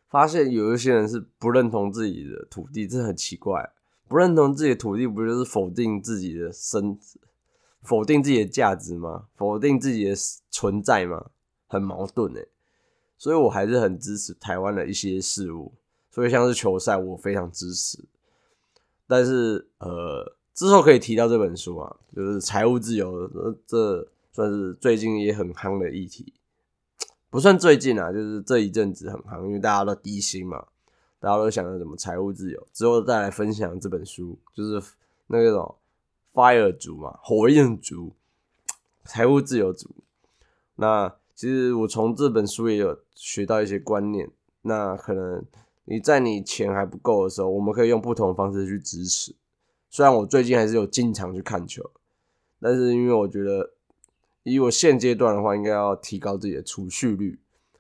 [0.09, 3.73] 发现有一些人是不认同自己的土地，这很奇怪。
[4.09, 6.99] 不认同自己的土地，不就是否定自己的身，
[7.83, 9.27] 否定自己的价值吗？
[9.35, 10.15] 否定自己的
[10.51, 11.31] 存在吗？
[11.67, 12.49] 很矛盾诶。
[13.19, 15.73] 所以我还是很支持台湾的一些事物。
[16.11, 18.05] 所以像是球赛，我非常支持。
[19.07, 23.29] 但是呃，之后可以提到这本书啊，就是财务自由，
[23.67, 26.33] 这算是最近也很夯的议题。
[27.29, 30.67] 不算最近啊，就是这一阵子很夯，因为大家都低薪嘛，
[31.21, 32.67] 大家都想着怎么财务自由。
[32.73, 34.83] 之后再来分享这本书，就是
[35.27, 35.77] 那种
[36.33, 38.13] fire 族嘛，火焰族，
[39.05, 39.91] 财务自由族。
[40.77, 44.31] 那其实我从这本书也有学到一些观念。
[44.63, 45.45] 那可能
[45.85, 49.35] 你在你钱还不够的时候，我们可以用不同的方式去支持。
[49.91, 51.91] 虽然我最近还是有经常去看球，
[52.61, 53.73] 但是因为我觉得。
[54.49, 57.37] 以我现阶段的话，应该要提高自己的储蓄率，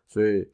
[0.08, 0.48] 所以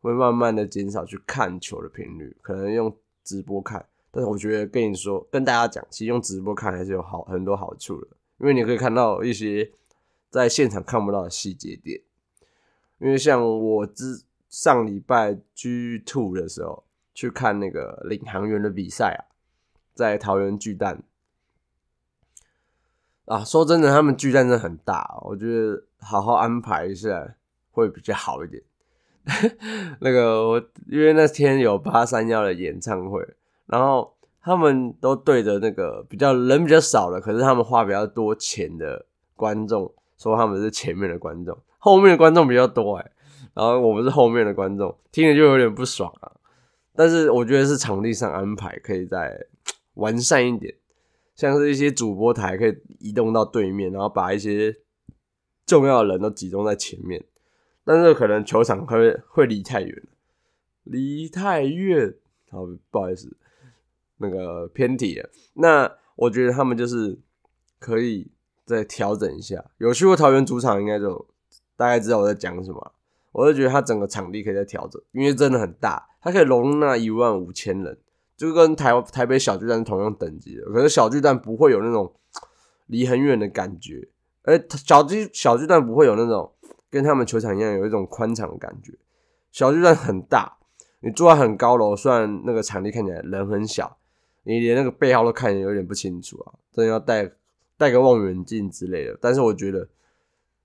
[0.00, 3.86] 会慢慢的减少去看球的频率，可能用直播看。
[4.10, 8.08] 但是我觉得跟你说，跟大家讲，其实用直播看还是有好很多好处的，
[8.38, 9.70] 因为你可以看到一些
[10.30, 12.00] 在现场看不到的细节点。
[12.98, 16.84] 因为像我之上礼拜 G Two 的时候
[17.14, 19.20] 去看那个领航员的比赛啊，
[19.94, 21.02] 在桃园巨蛋。
[23.26, 27.36] 啊，说真的，他们巨蛋真的很大，我觉得好好安排一下
[27.70, 28.60] 会比较好一点。
[30.00, 33.26] 那个我因为那天有八三幺的演唱会，
[33.66, 39.06] 然后他们都对着那个比较人比较少的，可是他们花比较多钱的
[39.36, 43.10] 观众说他们是前面的观众，后面的观众比较多哎，
[43.54, 46.32] 然后我们是后面的观众，听着就有点不爽啊。
[46.94, 49.46] 但是我觉得是场地上安排可以再
[49.94, 50.74] 完善一点。
[51.36, 54.76] 像是一些主播台可以移动到对面，然后把一些
[55.64, 57.24] 重要的人都集中在前面，
[57.84, 60.02] 但是可能球场会会离太远，
[60.84, 62.14] 离太远，
[62.50, 63.36] 好不好意思，
[64.18, 65.30] 那个偏题了。
[65.54, 67.18] 那我觉得他们就是
[67.78, 68.30] 可以
[68.64, 69.64] 再调整一下。
[69.78, 71.26] 有去过桃园主场，应该就
[71.76, 72.92] 大概知道我在讲什么。
[73.32, 77.96] 我就觉得它整个场地可以再调整，因为真的很大，它可以容纳一万五千人。
[78.36, 82.12] 就跟台台北小巨蛋同样等级的，可是小巨蛋不会有那种
[82.86, 84.08] 离很远的感觉。
[84.42, 86.50] 而小巨小巨蛋不会有那种
[86.90, 88.92] 跟他们球场一样有一种宽敞的感觉。
[89.52, 90.58] 小巨蛋很大，
[91.00, 93.96] 你坐在很高楼，虽然那个场地看起来人很小，
[94.42, 97.30] 你连那个背号都看得有点不清楚啊，真的要带
[97.78, 99.16] 带个望远镜之类的。
[99.20, 99.88] 但是我觉得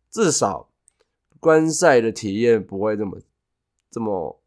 [0.09, 0.69] 至少
[1.39, 3.19] 观赛的体验不会这么
[3.91, 4.39] 这么。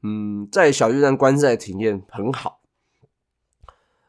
[0.00, 2.60] 嗯，在小巨蛋观赛体验很好，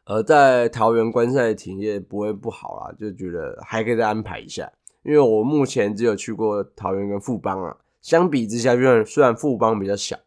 [0.04, 4.70] 而在桃园观赛体验不会不好啦，就觉得还可以再安排一下。
[5.02, 10.18] 因为我目前只有去过桃园跟富邦啊，相比之下，虽然虽然富邦比较小，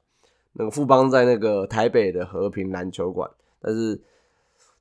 [0.54, 3.30] 那个富邦在那个台北的和平篮球馆，
[3.62, 4.02] 但是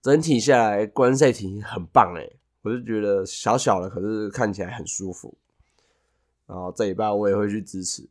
[0.01, 5.35] 整体下来观赛体验很棒诶，我就觉得小小的，可是看起来很舒服。
[6.47, 8.07] 然后这一半我也会去支持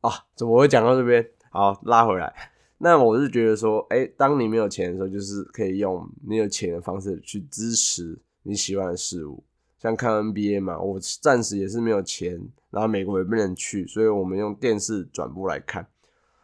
[0.00, 1.28] 啊，怎么会讲到这边？
[1.50, 2.50] 好，拉回来。
[2.78, 9.42] 那我是觉得说，哎，当你没有钱的时候，就是可以用你有钱的方式去支持你喜欢的事物，
[9.84, 10.80] 像看 NBA 嘛。
[10.80, 15.86] 我暂时也是没有钱，然后美国也不能去，所以我们用电视转播来看。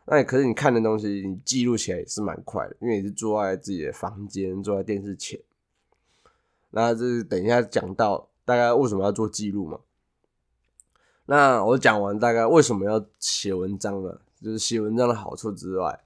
[0.05, 5.41] 那可是你看的东西，你记录起来也是蛮快的，因为你是坐在自己的房间，坐在电视前。
[6.71, 9.81] 那这是等一下讲到大概为什么要做记录嘛？
[11.27, 14.21] 那我讲完大概为什么要写文章了。
[14.43, 16.01] 就是写文章的好处之外，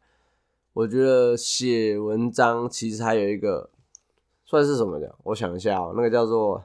[0.73, 3.71] 我觉得写文章其实还有一个
[4.45, 5.15] 算是什么的？
[5.23, 6.65] 我想一下哦，那个叫做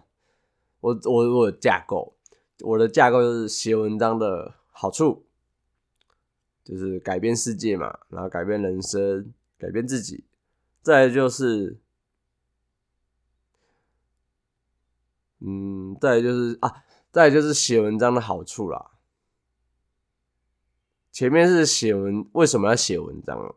[0.82, 2.15] 我我我架构，
[2.62, 5.26] 我的架构就是写文章的好处，
[6.63, 10.24] 就是改变世界嘛，然后改变人生，改变自己，
[10.82, 11.78] 再就是，
[15.39, 18.92] 嗯，再就是啊，再就是写文章的好处啦。
[21.12, 23.56] 前面是写文，为什么要写文章？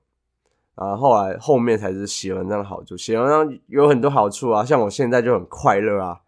[0.75, 2.97] 然后后来后面才是写文章的好处。
[2.97, 6.22] 写文章有很多好处啊，像我现在就很快乐啊，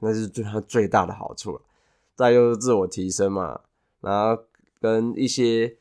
[0.00, 1.62] 那是对他最大的好处了。
[2.14, 3.60] 再就是自我提升嘛，
[4.00, 4.44] 然后
[4.80, 5.76] 跟一些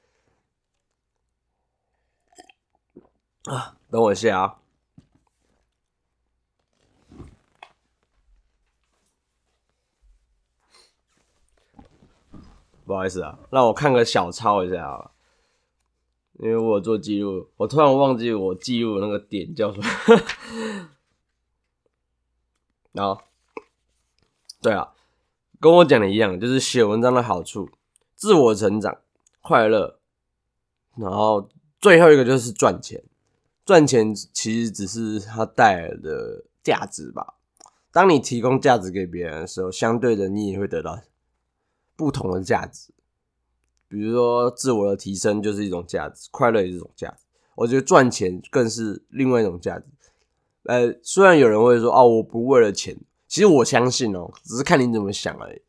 [3.46, 4.60] 啊，等我一下啊。
[12.86, 15.12] 不好意思啊，让我看个小抄一下啊，
[16.40, 19.86] 因为我做记录，我突然忘记我记录那个点叫什么。
[22.94, 23.22] 然后，
[24.68, 24.90] 对啊，
[25.62, 27.70] 跟我讲的一样，就是写文章的好处，
[28.18, 28.98] 自我成长、
[29.42, 29.98] 快乐，
[30.98, 31.48] 然后
[31.80, 33.02] 最后一个就是赚钱。
[33.64, 37.36] 赚钱其实只是它带来的价值吧。
[37.94, 41.00] 当你提供价值给别人的时候，相对的你也会得到。
[41.96, 42.92] 不同的价值，
[43.88, 47.24] 比如说自我的提升就是一种价值，快乐也是一种价值。
[47.56, 49.86] 我觉得赚钱更是另外一种价值。
[50.64, 52.98] 呃，虽然有人会说哦，我不为了钱，
[53.28, 55.62] 其实我相信哦，只是看你怎么想而已。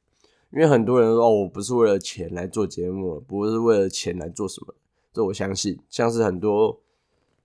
[0.51, 4.75] 因为很多人说哦，我不是为了钱来做节目，不是为了钱来做什么，
[5.12, 5.79] 这我相信。
[5.90, 6.81] 像是很多，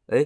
[0.08, 0.26] 哎，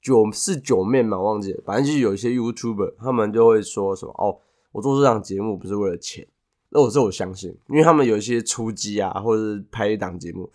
[0.00, 4.38] 九是九面嘛，忘记了，反正就是有一些 YouTuber，他们就会说什么哦，
[4.72, 6.26] 我做这档节目不是为了钱。
[6.70, 10.50] 那我这我相信，因为他们有一些出击啊，或者是拍一档节目，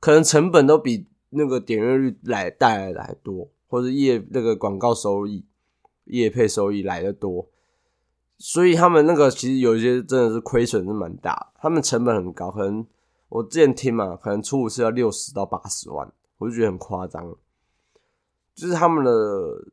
[0.00, 5.44] 可能成本都比那个点阅率来带来的还多，或者业那个广告收益、
[6.06, 7.46] 业配收益来的多，
[8.38, 12.86] 所以他们那个其实有一些真的是亏损是蛮大，他们成本很高，可能
[13.28, 17.34] 我之前听嘛，可能出五次要六十到八十万，我就觉得很夸张，
[18.54, 19.66] 就是他们的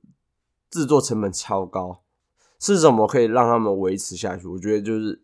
[0.69, 2.01] 制作成本超高，
[2.59, 4.47] 是什么可以让他们维持下去？
[4.47, 5.21] 我觉得就是。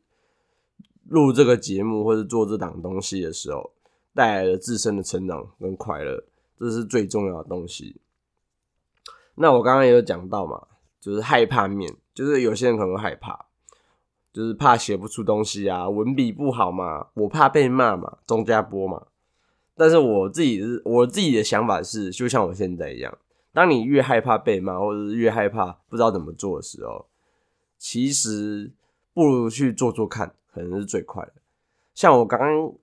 [1.10, 3.72] 录这个节目或者做这档东西的时候，
[4.14, 6.22] 带来了自身的成长跟快乐，
[6.60, 8.02] 这是最重要的东西。
[9.36, 10.68] 那我刚刚也有讲到嘛，
[11.00, 13.46] 就是害怕面，就是有些人可能害怕，
[14.34, 19.06] 就是怕写不出东西啊，文笔不好嘛，我怕被骂嘛，钟家波嘛。
[19.76, 23.16] 但是我自己是我自己的想法是，就像我现在一样，
[23.54, 27.06] 当你越害怕被骂，或者是越害怕不知道怎么做的时候，
[27.78, 28.72] 其实
[29.14, 30.34] 不如去做做看。
[30.50, 31.34] 可能是最快的，
[31.94, 32.74] 像我刚刚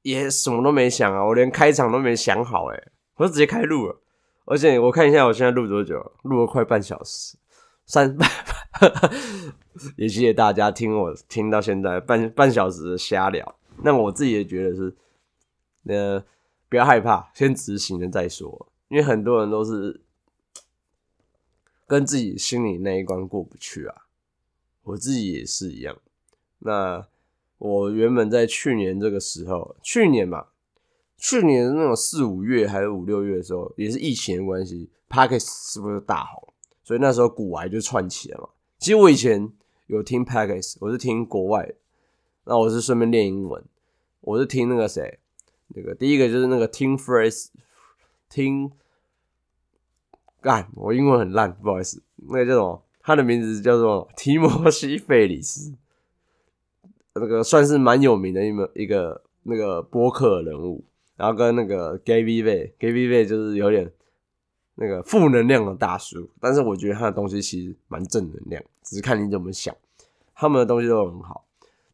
[0.00, 2.84] 也什么都没想啊，我连开场都没想好，哎，
[3.16, 4.00] 我就直接开录了。
[4.46, 7.36] 而且我看一下我现在录多久，录了快半小时，
[7.92, 8.16] 三，
[9.98, 13.54] 也谢谢大家听我听到现在半半小时的瞎聊。
[13.82, 14.96] 那我自己也觉得是，
[15.84, 16.24] 呃，
[16.70, 20.00] 不要害怕，先执行了再说，因为很多人都是
[21.86, 24.06] 跟自己心里那一关过不去啊，
[24.84, 25.94] 我自己也是一样。
[26.60, 27.06] 那
[27.58, 30.46] 我原本在去年这个时候，去年嘛，
[31.18, 36.51] 去年那种四五月还是五六月的时候，也是疫情的关系 p a r k e s 是不是大红？
[36.84, 38.48] 所以那时候古癌就串起了嘛。
[38.78, 39.50] 其实我以前
[39.86, 41.74] 有听 p a c k a g e 我是听国外的，
[42.44, 43.62] 那我是顺便练英文，
[44.20, 45.20] 我是听那个谁，
[45.68, 47.48] 那个第一个就是那个 Tim Ferriss，
[48.28, 48.72] 听，
[50.40, 52.82] 干，我英文很烂，不好意思，那个叫什么？
[53.00, 55.74] 他的名字叫做提摩西·费里斯，
[57.14, 60.84] 那个算是蛮有名的一门一个那个播客人物，
[61.16, 63.92] 然后跟那个 Gary V，Gary V 就是有点。
[64.74, 69.74] 那个负能量的大叔，但是我觉得他的东西其实蛮正能量，只是看你怎么想。
[70.34, 71.44] 他们的东西都很好，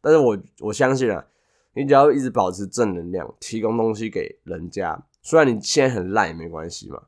[0.01, 1.25] 但是我我相信啊，
[1.73, 7.03] 你只要一直保持正能量，提供东西给人家，虽然你现在很烂也没关系嘛。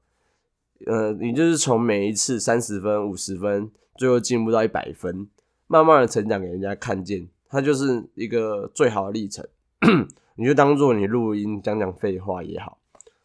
[0.86, 5.28] 呃，你就是从每一次三十分、五十分，最后进步到一百分，
[5.68, 9.48] 慢慢的成长给人家看见，它就是一个最好的历程。
[10.36, 12.78] 你就当做你录音讲讲废话也好，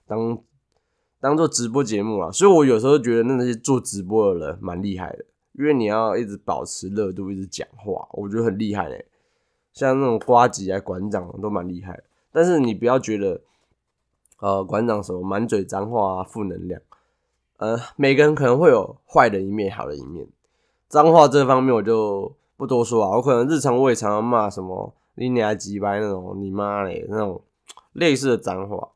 [0.06, 0.38] 当。
[1.26, 9.06] 当做直播节目啊，所以我有时候觉得那些做直播的人蛮厉害的，因为你要一直保持热度，一直讲话，我觉得很厉害嘞。
[9.72, 13.40] 像那种瓜吉啊、馆长都蛮厉害，但是你不要觉得，
[14.38, 16.80] 呃，馆长什么满嘴脏话啊、负能量，
[17.56, 20.28] 呃，每个人可能会有坏的一面、好的一面。
[20.86, 27.42] 脏话这方面我就不多说啊，我可能日常我也常常骂什么“你娘鸡掰”那种“你妈嘞”那种
[27.94, 28.90] 类似的脏话。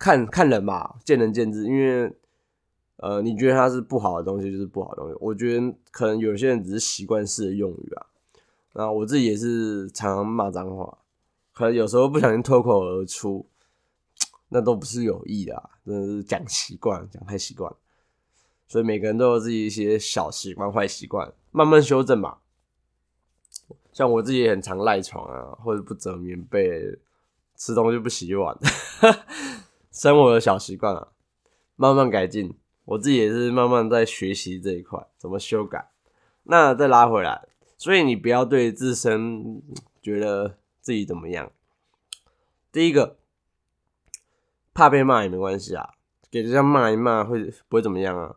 [0.00, 1.66] 看看人吧，见仁见智。
[1.66, 2.12] 因为，
[2.96, 5.16] 呃，你觉得它是不好的东西，就是不好的东西。
[5.20, 8.06] 我觉得可能有些人只是习惯式的用语啊。
[8.72, 10.98] 那我自己也是常常骂脏话，
[11.52, 13.46] 可能有时候不小心脱口而出，
[14.48, 17.70] 那都不是有意的，啊真的是讲习惯，讲太习惯。
[18.66, 22.38] 所以每个人都有自己一些小习惯、坏习惯，慢慢修正吧。
[23.92, 26.96] 像我自己也很常赖床啊，或者不折棉被，
[27.56, 28.56] 吃东西不洗碗。
[29.90, 31.08] 生活的小习惯啊，
[31.76, 32.56] 慢慢改进。
[32.84, 35.90] 我自己也是慢慢在学习这一块怎么修改。
[36.44, 39.62] 那再拉回来，所以你不要对自身
[40.02, 41.52] 觉得自己怎么样。
[42.72, 43.18] 第一个，
[44.72, 45.90] 怕被骂也没关系啊，
[46.30, 48.36] 给人家骂一骂会不会怎么样啊？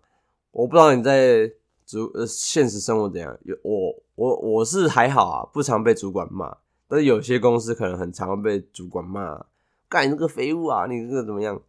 [0.51, 1.51] 我不知道你在
[1.85, 3.35] 主呃现实生活怎样。
[3.43, 9.45] 有我我我是还好啊，不常被主管骂，但是有些公司可能很常被主管骂。
[9.93, 10.87] 干你这个废物啊！
[10.87, 11.61] 你这个怎么样？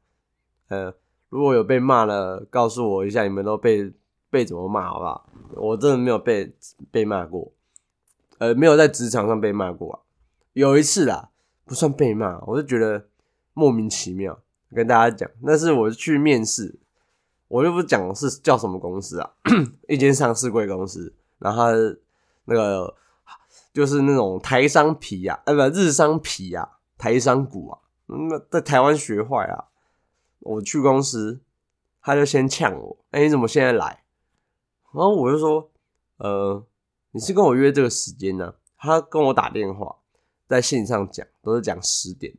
[0.68, 0.94] 呃，
[1.28, 3.92] 如果有被骂了，告诉我一下，你们都被
[4.30, 5.28] 被怎么骂，好不好？
[5.56, 6.56] 我真的没有被
[6.90, 7.52] 被骂过，
[8.38, 10.00] 呃，没有在职场上被骂过啊。
[10.54, 11.28] 有一次啦，
[11.66, 13.08] 不算被骂，我就觉得
[13.52, 14.40] 莫名其妙。
[14.74, 16.80] 跟大家讲，那是我去面试，
[17.48, 19.30] 我就不讲是叫什么公司啊，
[19.87, 21.66] 一间上市贵公司，然后
[22.46, 22.96] 那个
[23.74, 27.83] 就是那种台商皮呀，呃，不，日商皮呀，台商股啊。
[28.06, 29.68] 那在台湾学坏啊！
[30.40, 31.40] 我去公司，
[32.02, 34.04] 他就先呛我：“哎，你怎么现在来？”
[34.92, 35.70] 然后我就说
[36.18, 36.64] ：“呃，
[37.12, 39.96] 你是跟我约这个时间呢？”他跟我打电话，
[40.46, 42.34] 在线上讲，都是讲十点。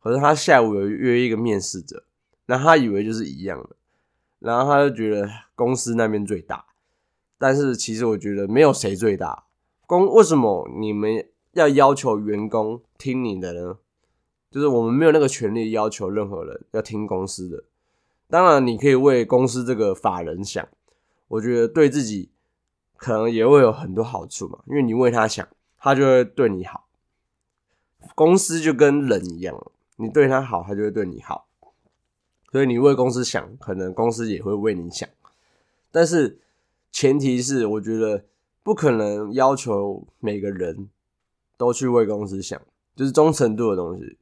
[0.00, 2.04] 可是他下午有约一个面试者，
[2.46, 3.76] 那他以为就是一样的，
[4.38, 6.64] 然后他就觉得公司那边最大。
[7.36, 9.44] 但是其实我觉得没有谁最大。
[9.86, 13.78] 公为什么你们要要求员工听你的呢？
[14.56, 17.62] 就是我们没有那个权利要求任何人要听公司的，
[18.26, 20.66] 当然你可以为公司这个法人想，
[21.28, 22.30] 我觉得对自己
[22.96, 25.46] 可能也会有很多好处嘛，因为你为他想，
[25.78, 26.86] 他就会对你好。
[28.14, 29.62] 公司就跟人一样，
[29.96, 31.46] 你对他好，他就会对你好，
[32.50, 35.06] 所以你为公司想，可能公司也会为你想。
[35.92, 36.38] 但是
[36.90, 38.24] 前提是，我觉得
[38.62, 40.88] 不可能要求每个人
[41.58, 42.58] 都去为公司想，
[42.94, 44.16] 就是忠诚度的东西。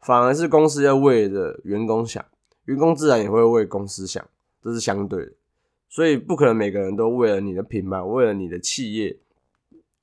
[0.00, 2.24] 反而是公司要为着员工想，
[2.64, 4.26] 员工自然也会为公司想，
[4.62, 5.32] 这是相对的，
[5.88, 9.18] 所以不可能每个人都为了你的品牌，为了你的企业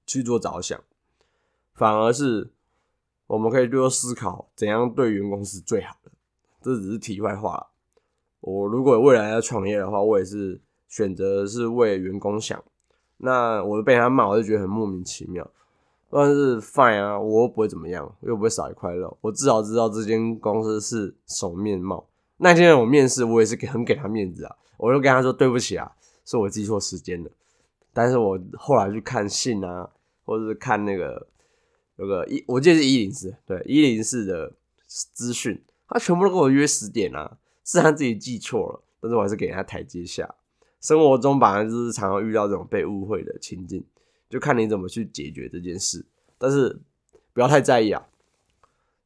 [0.05, 0.79] 去做着想，
[1.73, 2.49] 反而是
[3.25, 6.12] 我们可以多思考怎样对员工是最好的。
[6.62, 7.67] 这只是题外话。
[8.39, 12.63] 我如果未来要创业的话，我也是选择是为员工想，
[13.17, 15.50] 那我被他骂，我就觉得很莫名其妙。
[16.10, 19.17] 但是 fine 啊，我又不会怎么样，又不会少一块肉。
[19.21, 22.08] 我至少知道这间公司是什么面貌。
[22.37, 25.91] 那天我面试，我也是给很给他面子啊，我就跟他说对不起啊，
[26.23, 27.29] 是我记错时间了。
[27.93, 29.89] 但是我后来去看信啊，
[30.23, 31.27] 或者是看那个
[31.97, 34.53] 有个一，我记得是一零四，对一零四的
[34.85, 40.35] 资讯，他全部都跟我约十点啊，是他自己记错了，但是我还是给他台阶下。
[40.79, 43.83] 生活中本来就是常常遇到这种被误会的情境。
[44.30, 46.06] 就看你怎么去解决这件事，
[46.38, 46.80] 但是
[47.34, 48.08] 不要太在意啊。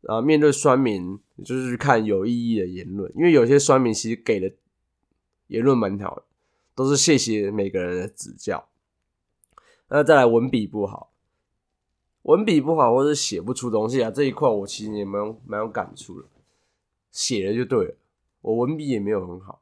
[0.02, 4.52] 然后面对酸民，就是去看有意义的言论，因为有些酸民其实给的
[5.48, 6.24] 言论蛮好的，
[6.74, 8.68] 都是谢谢每个人的指教。
[9.90, 11.12] 那再来文笔不好，
[12.24, 16.28] 文笔不好或者写不出东西啊，这一块我其实也蛮蛮有感触的。
[17.12, 17.96] 写了就对了，
[18.42, 19.62] 我文笔也没有很好。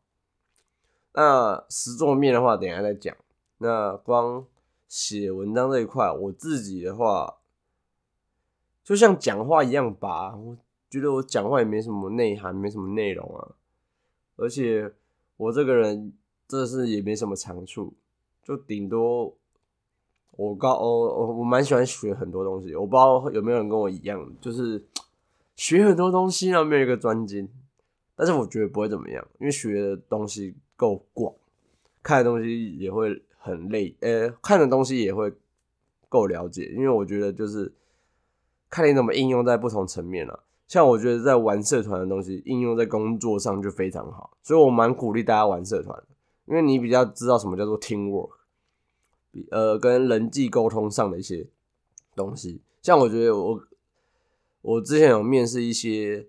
[1.14, 3.14] 那实作面的话，等下再讲。
[3.57, 4.45] 那光
[4.89, 7.37] 写文章这一块，我自己的话，
[8.83, 10.35] 就像讲话一样吧。
[10.35, 10.57] 我
[10.89, 13.55] 觉得我讲话也没什么内涵，没什么内容啊。
[14.35, 14.91] 而且
[15.37, 16.11] 我这个人，
[16.47, 17.93] 这是也没什么长处，
[18.43, 19.37] 就顶多
[20.31, 22.75] 我高我我我蛮喜欢学很多东西。
[22.75, 24.83] 我不知道有没有人跟我一样，就是
[25.55, 27.47] 学很多东西，然后没有一个专精。
[28.15, 31.31] 但是我觉得不会怎么样，因为学的东西够广，
[32.01, 35.33] 看的东西也会很累，呃，看的东西也会
[36.07, 36.65] 够了解。
[36.75, 37.73] 因为我觉得就是
[38.69, 40.43] 看你怎么应用在不同层面了。
[40.67, 46.03] 像我觉得在玩社团的东西应用在工作上就非常好，所以我蛮鼓励大家玩社团，
[46.45, 48.29] 因为你比较知道什么叫做 team work，
[49.49, 51.47] 呃，跟人际沟通上的一些
[52.15, 52.61] 东西。
[52.83, 53.63] 像我觉得我
[54.61, 56.27] 我之前有面试一些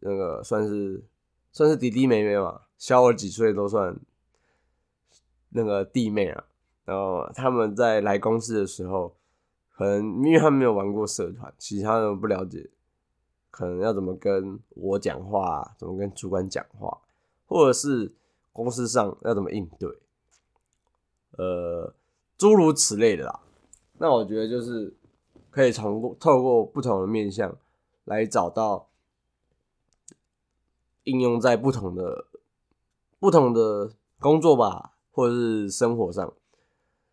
[0.00, 1.02] 那个算是
[1.50, 3.96] 算是弟弟妹妹嘛，小我几岁都算
[5.50, 6.44] 那个弟妹啊，
[6.84, 9.14] 然后他们在来公司的时候，
[9.76, 12.70] 可能因为他们没有玩过社团，其他人不了解。
[13.50, 17.00] 可能要怎么跟我讲话，怎么跟主管讲话，
[17.46, 18.14] 或者是
[18.52, 19.90] 公司上要怎么应对，
[21.32, 21.92] 呃，
[22.38, 23.40] 诸如此类的啦。
[23.98, 24.94] 那我觉得就是
[25.50, 27.54] 可以从透过不同的面向
[28.04, 28.88] 来找到
[31.02, 32.26] 应用在不同的
[33.18, 36.32] 不同的工作吧，或者是生活上。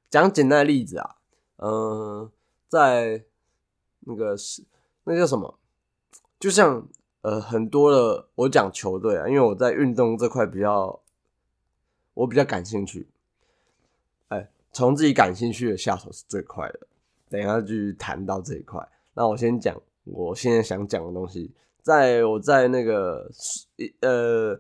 [0.09, 1.15] 讲简单的例子啊，
[1.57, 2.31] 嗯，
[2.67, 3.25] 在
[4.01, 4.63] 那个是
[5.03, 5.57] 那叫什么？
[6.39, 6.87] 就像
[7.21, 10.99] 呃很多的我讲球队啊，因为我在运动这块比较
[12.13, 13.07] 我比较感兴趣，
[14.29, 16.87] 哎，从自己感兴趣的下手是最快的。
[17.29, 19.75] 等一下去谈到这一块，那我先讲
[20.05, 21.51] 我现在想讲的东西。
[21.81, 23.29] 在我在那个
[24.01, 24.57] 呃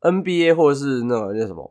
[0.00, 1.70] NBA 或者是那个叫什么，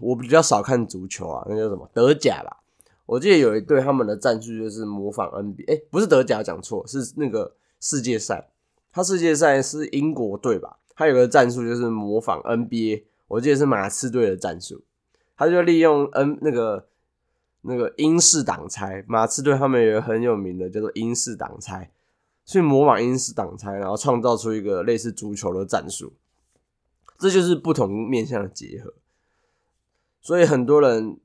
[0.00, 2.58] 我比较少看足球啊，那叫什么德甲吧。
[3.06, 7.54] 我记得有一队他们的战术就是模仿 NBA，哎，不是德甲，讲错，是那个。
[7.82, 8.50] 世界赛，
[8.92, 10.80] 他世界赛是英国队吧？
[10.94, 14.82] 他有个战术就是模仿 NBA，我记得是马刺队的战术。
[15.34, 16.88] 他就利用 N 那个
[17.62, 21.90] 那个英式挡拆，马刺队他们有个很有名的叫做英式挡拆，
[22.44, 26.12] 去模仿英式挡拆，然后创造出一个类似足球的战术。
[27.18, 28.92] 这就是不同面向的结合。
[30.20, 31.18] 所以很多人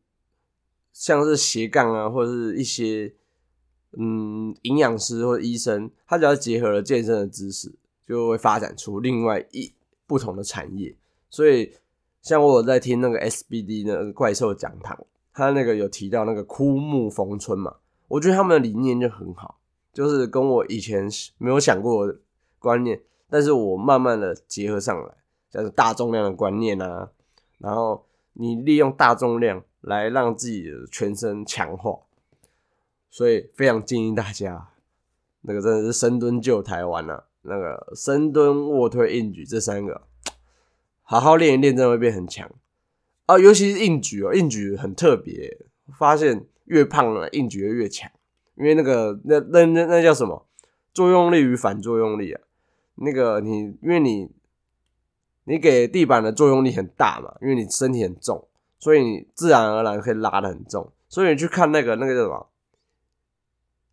[0.91, 3.13] 像是斜杠啊，或者是一些。
[3.97, 7.73] 嗯，营养师或者医生，他只要结合了健身的知识，
[8.05, 9.71] 就会发展出另外一
[10.05, 10.93] 不同的产业。
[11.29, 11.71] 所以，
[12.21, 14.99] 像我在听那个 SBD 那个怪兽讲堂，
[15.31, 17.77] 他那个有提到那个枯木逢春嘛，
[18.09, 19.59] 我觉得他们的理念就很好，
[19.93, 22.19] 就是跟我以前没有想过的
[22.59, 25.15] 观念，但是我慢慢的结合上来，
[25.49, 27.09] 像是大重量的观念啊，
[27.59, 28.05] 然后
[28.35, 31.99] 你利用大重量来让自己的全身强化。
[33.09, 34.69] 所以非常建议大家，
[35.41, 37.23] 那个真的是深蹲救台湾呐！
[37.43, 40.01] 那个深蹲、卧推、硬举这三个，
[41.03, 42.51] 好好练一练，真的会变很强
[43.27, 43.39] 啊！
[43.39, 45.57] 尤其是硬举哦，硬举很特别，
[45.97, 48.11] 发现越胖了硬举越强，
[48.55, 50.45] 因为那个那那那那叫什么？
[50.93, 52.41] 作用力与反作用力啊！
[52.95, 54.29] 那个你因为你
[55.45, 60.91] 你给地板的作用力很大嘛，因为你身体很重，所以你自然而然可以拉的很重。
[61.07, 62.47] 所以你去看那个那个叫什么？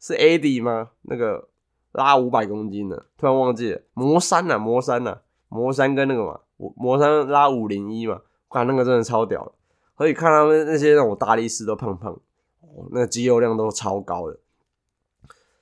[0.01, 0.91] 是 AD 吗？
[1.03, 1.49] 那个
[1.93, 3.81] 拉五百公斤的，突然忘记了。
[3.95, 9.53] 魔山呐，魔山呐，魔山跟那个嘛，魔山拉五零一嘛，看那个真的超屌的。
[9.95, 12.19] 可以看他们那些那种大力士都胖胖，
[12.91, 14.39] 那肌肉量都超高的。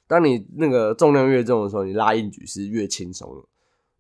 [0.07, 3.43] 当你那个重量越重的时候，你拉硬举是越轻松的。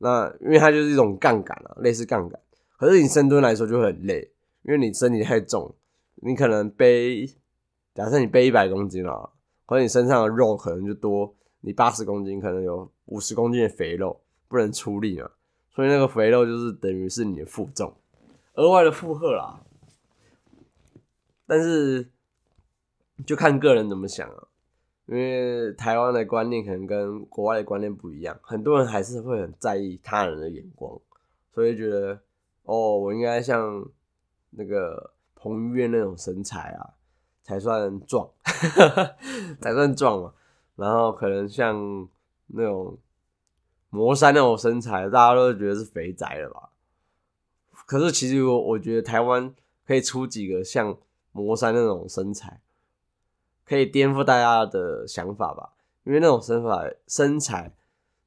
[0.00, 2.38] 那因为它就是一种杠杆啊，类似杠杆。
[2.76, 4.32] 可是你深蹲来说就很累，
[4.62, 5.74] 因为你身体太重，
[6.16, 7.26] 你可能背，
[7.94, 9.30] 假设你背一百公斤啊。
[9.66, 15.30] 和你身上的肉可能就多，你八十公斤可能有五十公斤的肥肉不能出力嘛，
[15.72, 17.94] 所以那个肥肉就是等于是你的负重，
[18.54, 19.60] 额外的负荷啦。
[21.46, 22.10] 但是
[23.24, 24.48] 就看个人怎么想啊，
[25.10, 30.98] 因为台湾的观念可能跟国外的观念不一样，很多人还是会很在意他人的眼光，
[31.52, 32.20] 所以觉得
[32.62, 33.84] 哦，我应该像
[34.50, 36.94] 那个彭于晏那种身材啊。
[37.42, 38.30] 才算壮，
[39.60, 40.32] 才算壮嘛。
[40.76, 42.06] 然后可能像
[42.46, 42.96] 那种
[43.88, 46.70] 魔山那种身材，大家都觉得是肥宅了吧？
[47.86, 49.52] 可是其实我我觉得台湾
[49.84, 50.96] 可以出几个像
[51.32, 52.60] 魔山那种身材，
[53.70, 55.74] 可以颠覆大家的想法吧。
[56.02, 57.72] 因为那种身法身材，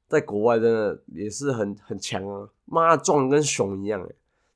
[0.08, 4.00] 在国外真的也是很很强啊，妈壮跟熊一样，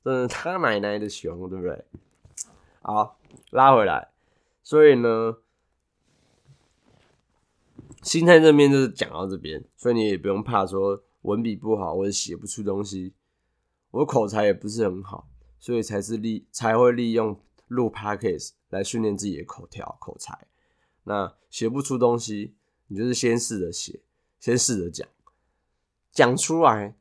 [0.03, 1.85] 真的他奶奶的熊，对不对？
[2.81, 3.19] 好，
[3.51, 4.09] 拉回来，
[4.63, 5.37] 所以呢，
[8.03, 13.13] 心态这边就是讲到这边，所以你也不用怕说文笔不好或者写不出东西，
[13.91, 15.29] 我口才也不是很好，
[15.59, 20.47] 所以才是利才会利用录 podcast 来训练自己的口条口才。
[21.09, 22.55] 那写不出东西。
[22.91, 24.01] 你就是先试着写，
[24.41, 25.07] 先试着讲，
[26.11, 26.95] 讲出来，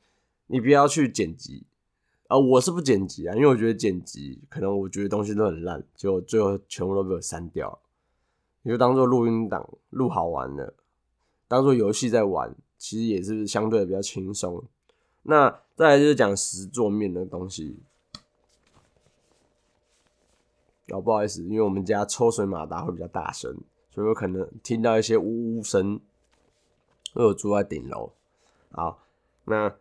[0.48, 1.64] 你不要去剪辑，
[2.28, 7.80] 啊，我是不剪辑啊，因为我觉得剪辑可能我觉得东西都很烂，就最后全部都被我删掉，
[8.64, 10.74] 你就当做录音档录好玩的，
[11.48, 14.62] 当做游戏在玩，其实也是相对比较轻松。
[15.24, 17.78] 那再来就是讲实做面的东西，
[20.90, 23.58] 哦，不好意思，因为我们家抽水马达会比较大声。
[23.98, 26.02] 就有可能听到一些呜呜声，因
[27.16, 28.12] 为我住在顶楼。
[28.72, 29.00] 好，
[29.46, 29.74] 那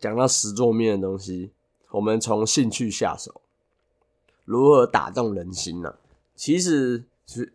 [0.00, 1.50] 讲到实做面的东西，
[1.90, 3.42] 我们从兴趣下手，
[4.46, 5.96] 如何打动人心呢？
[6.34, 7.52] 其实是，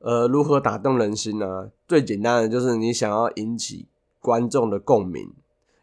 [0.00, 1.70] 呃，如何打动人心呢？
[1.86, 3.86] 最简单的就是你想要引起
[4.18, 5.32] 观众的共鸣，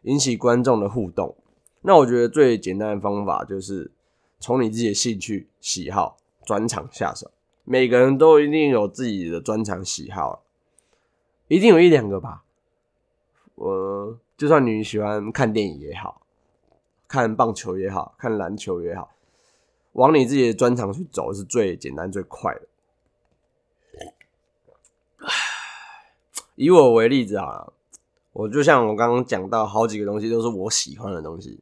[0.02, 1.34] 引起观众的互动。
[1.80, 3.90] 那我觉得最简单的方法就是
[4.38, 6.18] 从你自己的兴趣喜好。
[6.44, 7.30] 专场下手，
[7.64, 10.42] 每个人都一定有自己的专长喜好，
[11.48, 12.44] 一定有一两个吧。
[13.54, 16.20] 我就算你喜欢看电影也好，
[17.06, 19.10] 看棒球也好，看篮球也好，
[19.92, 22.62] 往你自己的专长去走是最简单最快的。
[26.56, 27.72] 以我为例子啊，
[28.32, 31.60] 我就像我刚刚讲到，好几个东西都是我喜欢的东西，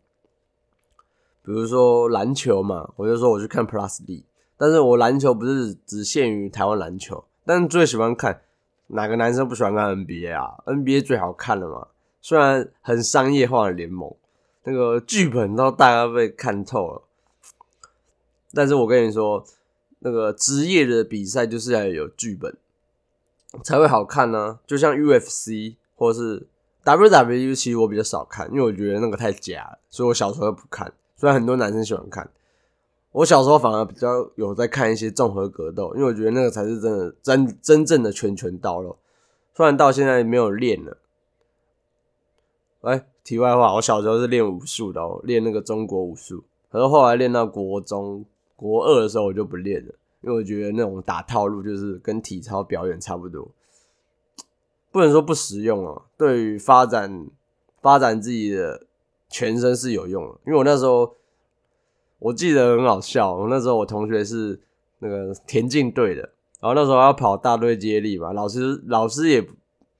[1.45, 4.24] 比如说篮球嘛，我就说我去看 Plus D。
[4.62, 8.42] 但是我篮球不是只限于台湾篮球，但最喜欢看
[8.86, 11.88] 哪个男生不喜欢看 NBA 啊？NBA 最好看了嘛。
[12.20, 14.14] 虽然很商业化的联盟，
[14.62, 17.02] 那个剧本都大家被看透了。
[18.54, 19.44] 但是我跟你说，
[19.98, 22.56] 那个职业的比赛就是要有剧本
[23.64, 24.60] 才会好看呢。
[24.64, 26.46] 就像 UFC 或者是
[26.84, 30.92] WWE，其实我比较少看，因为我觉得那个太假了，所以我小时候不看。
[31.16, 32.30] 虽然很多男生喜欢看。
[33.12, 38.96] 我小时候反而比较有在看一些综合格斗，因为我觉得那个才是真的真真正的拳拳到肉。
[39.54, 40.96] 虽然到现在没有练了。
[42.80, 46.42] 哎，题外话，我小时候是练武术的，练那个中国武术。
[46.70, 48.24] 可是后来练到国中
[48.56, 53.46] 国二的时候，我就不练了，因为我觉得那种打套路就是跟体操表演差不多，
[54.90, 56.02] 不能说不实用哦。
[56.16, 57.26] 对于发展
[57.82, 58.86] 发展自己的
[59.28, 61.14] 全身是有用的，因为我那时候。
[62.22, 64.60] 我记得很好笑，那时候我同学是
[65.00, 66.22] 那个田径队的，
[66.60, 69.44] 然后那时候要跑大队接力嘛，老师老师也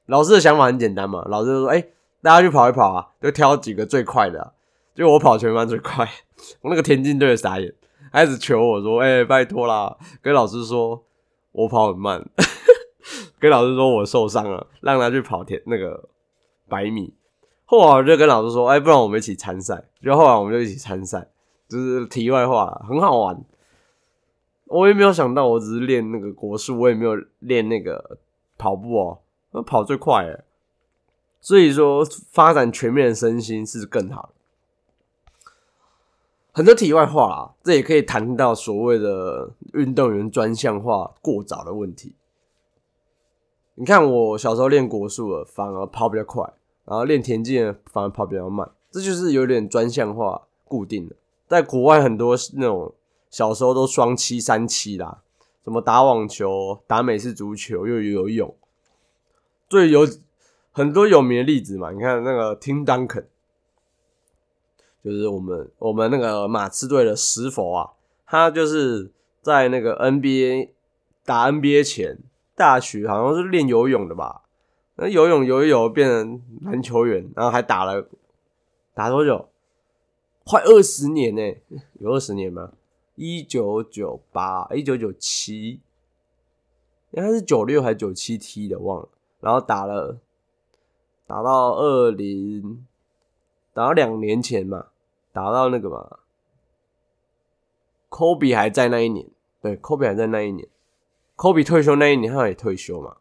[0.07, 1.85] 老师的想法很简单嘛，老师就说：“哎，
[2.23, 4.53] 大家去跑一跑啊，就挑几个最快的。”
[4.95, 6.07] 就我跑全班最快，
[6.61, 7.73] 我那个田径队的傻眼，
[8.13, 11.03] 开始求我说：“哎，拜托啦，跟老师说
[11.51, 12.23] 我跑很慢，
[13.41, 16.09] 跟老师说我受伤了，让他去跑田那个
[16.69, 17.15] 百米。”
[17.65, 21.27] 后来我就跟老师说：“哎，不然我们一起参赛。”就后来我们就一起参赛。
[21.73, 23.43] 就是题外话，很好玩。
[24.67, 28.19] 我也没有想到，我只是练那个国术，我也没有练那个
[28.59, 29.21] 跑步哦。
[29.53, 30.45] 那跑最快哎，
[31.41, 34.35] 所以说发展全面的身心是更好。
[36.53, 42.15] 很多题外话啊，这也可以谈到所谓的运动员专项化过早的问题。
[43.77, 46.45] 你看我小时候练国术了，反而跑比较快；
[46.85, 51.17] 然后练田径反而跑比较慢，这就是有点专项化固定的。
[51.53, 52.95] 在国外很多那种
[53.29, 55.21] 小时候都双七三七啦，
[55.63, 58.57] 什么打网球、打美式足球又游泳，
[59.69, 60.09] 最有
[60.71, 61.91] 很多有名的例子嘛。
[61.91, 63.27] 你看那个 Tim Duncan，
[65.05, 67.91] 就是我们我们那个马刺队的石佛啊，
[68.25, 69.11] 他就是
[69.43, 70.71] 在那个 NBA
[71.27, 72.19] 打 NBA 前，
[72.57, 74.41] 大学好像是练游泳的吧？
[74.95, 78.09] 那游泳游一游变成篮球员，然后还打了
[78.95, 79.51] 打多久？
[80.45, 81.55] 快二十年呢，
[82.01, 82.73] 有二十年吗？
[83.15, 85.81] 一九九八，一九九七，
[87.13, 89.09] 应该是九六还是九七踢的，忘了。
[89.41, 90.19] 然后打了，
[91.27, 92.85] 打到二零，
[93.73, 94.89] 打到两年前嘛，
[95.33, 96.19] 打到那个嘛，
[98.09, 99.29] 科比还在那一年，
[99.61, 100.67] 对，科比还在那一年，
[101.37, 103.19] 科比退休那一年他也退休嘛，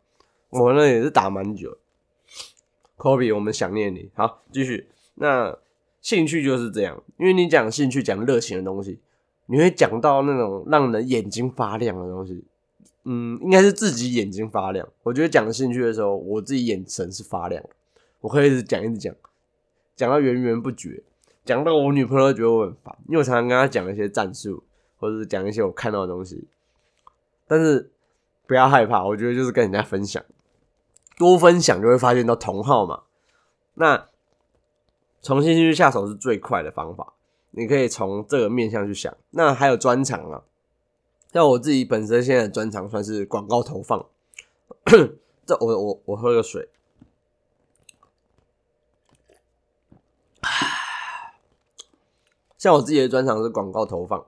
[0.50, 1.78] 我那也是打蛮久。
[2.98, 5.58] 科比，我们想念你，好，继续那。
[6.02, 9.00] 兴趣就是这样，因为你讲兴趣，讲热情的东西，
[9.46, 12.44] 你会讲到那种让人眼睛发亮的东西。
[13.04, 14.88] 嗯，应该是自己眼睛发亮。
[15.04, 17.64] 我觉得讲兴趣的时候，我自己眼神是发亮，
[18.20, 19.16] 我可以一直讲，一直讲，
[19.96, 21.02] 讲到源源不绝，
[21.44, 24.64] 讲到我女朋友觉得我很烦，因为我常常跟她讲一些战术，
[24.98, 26.46] 或者是讲一些我看到的东西。
[27.48, 27.90] 但是
[28.46, 30.24] 不要害怕，我觉得就是跟人家分享，
[31.18, 33.02] 多分享就会发现到同好嘛。
[33.74, 34.08] 那
[35.22, 37.14] 重新去下手是最快的方法，
[37.52, 39.16] 你可以从这个面向去想。
[39.32, 40.44] 那还有专长啊。
[41.32, 44.06] 像我自己本身现在的专长算是广告投放，
[45.46, 46.70] 这我我我喝个水。
[52.58, 54.26] 像我自己的专长是广告投放，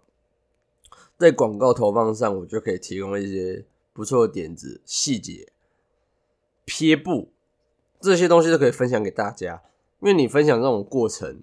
[1.18, 5.52] 在广告投放上，我就可以提供一些不错的点子、细节、
[6.66, 7.32] 撇步
[8.00, 9.62] 这些东西都可以分享给大家。
[10.04, 11.42] 因为你分享这种过程，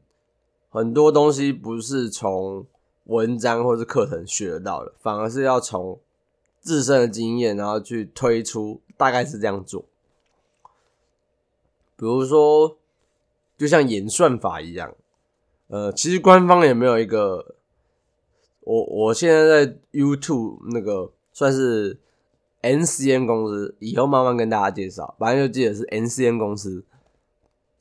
[0.69, 2.67] 很多东西不是从。
[3.05, 5.99] 文章或是课程学得到的，反而是要从
[6.61, 9.85] 自身的经验，然后去推出，大概是这样做。
[11.97, 12.77] 比如说，
[13.59, 14.95] 就像演算法一样，
[15.67, 17.57] 呃，其实官方也没有一个，
[18.61, 21.99] 我我现在在 YouTube 那个算是
[22.63, 26.85] NCN 公司，以后慢慢跟大家介绍，反正就记得是 NCN 公司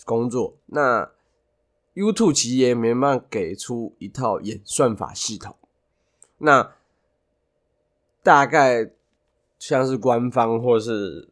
[0.05, 0.55] 工作。
[0.67, 1.09] 那
[1.95, 5.55] YouTube 其实也没办法给出一套演算法系统，
[6.37, 6.71] 那
[8.23, 8.91] 大概
[9.57, 11.27] 像是官方或是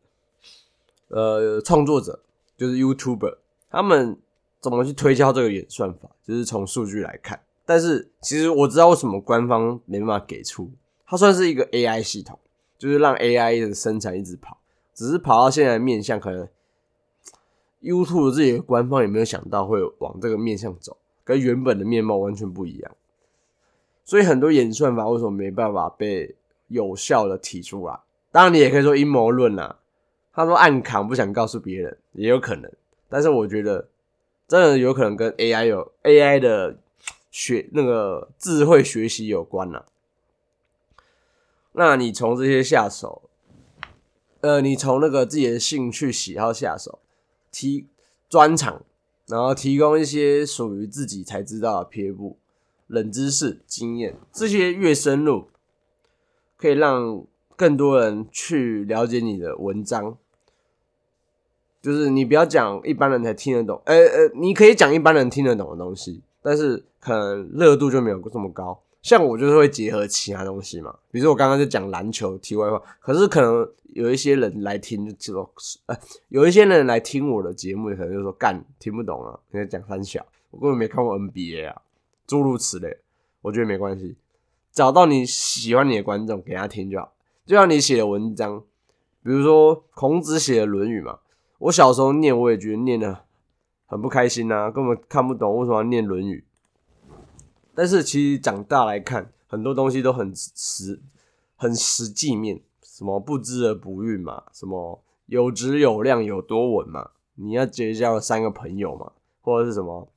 [1.08, 2.22] 呃创作者，
[2.58, 3.38] 就是 YouTuber，
[3.70, 4.18] 他们
[4.60, 7.42] 怎么去推销这个演算法，就是从数据来看。
[7.66, 10.72] 但是其实我知道为什么官方没办法给出，
[11.06, 12.38] 它算是一个 AI 系统，
[12.78, 14.58] 就是让 AI 的生产一直跑，
[14.94, 16.50] 只是跑到现在面向可能。
[17.88, 22.92] YouTube 自己的官方也没有想到会往这个面向走，跟原本的面貌完全不一样？
[24.04, 26.36] 所以很多演算法为什么没办法被
[26.68, 28.00] 有效的提出来？
[28.32, 29.78] 当然，你也可以说阴谋论呐。
[30.34, 32.72] 他说暗扛不想告诉别人，也有可能。
[33.10, 33.88] 但是我觉得
[34.48, 36.78] 真的有可能跟 AI 有 AI 的
[37.32, 39.84] 学那个智慧学习有关呐。
[41.72, 43.24] 那你从这些下手，
[44.42, 47.00] 呃，你从那个自己的兴趣喜好下手。
[47.58, 47.88] 提
[48.30, 48.84] 专场，
[49.26, 52.38] 然后提供一些属于自己才知道的撇步、
[52.86, 55.48] 冷知识、经验，这些越深入，
[56.56, 60.20] 可以让更多人去了解你的文章。
[61.82, 68.80] 就是你不要讲一般人才听得懂，呃呃，你可以讲一般人听得懂的东西，但是可能热度就没有这么高。
[69.08, 75.50] 像我就是会结合其他东西嘛，比如说我刚刚就讲篮球题外话，可是可能有一些人来听就说，
[75.86, 75.98] 呃，
[76.28, 81.84] 有一些人来听我的节目，可能就说干听不懂啊，你在讲三小，我根本没看过 NBA 啊，
[82.28, 82.98] 诸如此类，
[83.44, 84.18] 我觉得没关系，
[84.74, 87.14] 找到你喜欢你的观众给他听就好，
[87.46, 88.62] 就像你写的文章，
[89.24, 91.20] 比如说孔子写的《论语》嘛，
[91.60, 93.24] 我小时候念我也觉得念的
[93.86, 96.44] 很不开心啊，根本看不懂为什么要念《论语》。
[97.78, 101.00] 但是其实长大来看，很多东西都很实、
[101.56, 109.12] 很实际面，什么不知而不愠嘛，什么有质有量有多稳嘛，你要结交三个朋友嘛，
[109.42, 110.12] 或者是什么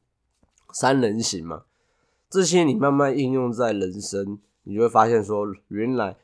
[0.72, 1.64] 三人行嘛，
[2.30, 6.16] 这些你慢慢应用在人生，你就会发现说，原来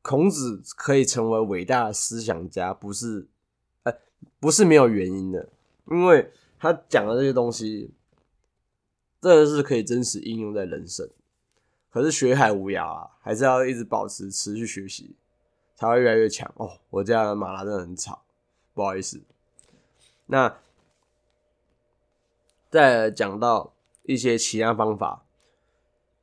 [0.00, 3.28] 孔子可以成为伟大的思想家，不是，
[3.82, 3.92] 呃，
[4.40, 5.50] 不是没有原因的，
[5.90, 7.90] 因为他讲的这些东西。
[9.22, 11.08] 真的是可以真实应用在人生，
[11.92, 15.14] 可是学海无涯啊，还是要一直保持持续学习，
[15.76, 16.72] 才会越来越强哦。
[16.90, 18.24] 我家的马拉真的很吵，
[18.74, 19.20] 不好意思。
[20.26, 20.56] 那
[22.68, 25.22] 再讲到一些其他方法，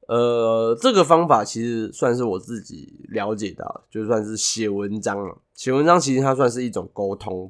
[0.08, 5.38] 呃，这个方法其实算是我自己了解到，就算是写文章了。
[5.54, 7.50] 写文章其实它算是一种沟通，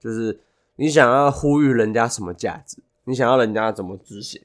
[0.00, 0.40] 就是
[0.76, 4.40] 你想要呼吁人家什么价值，你想要人家怎么执行。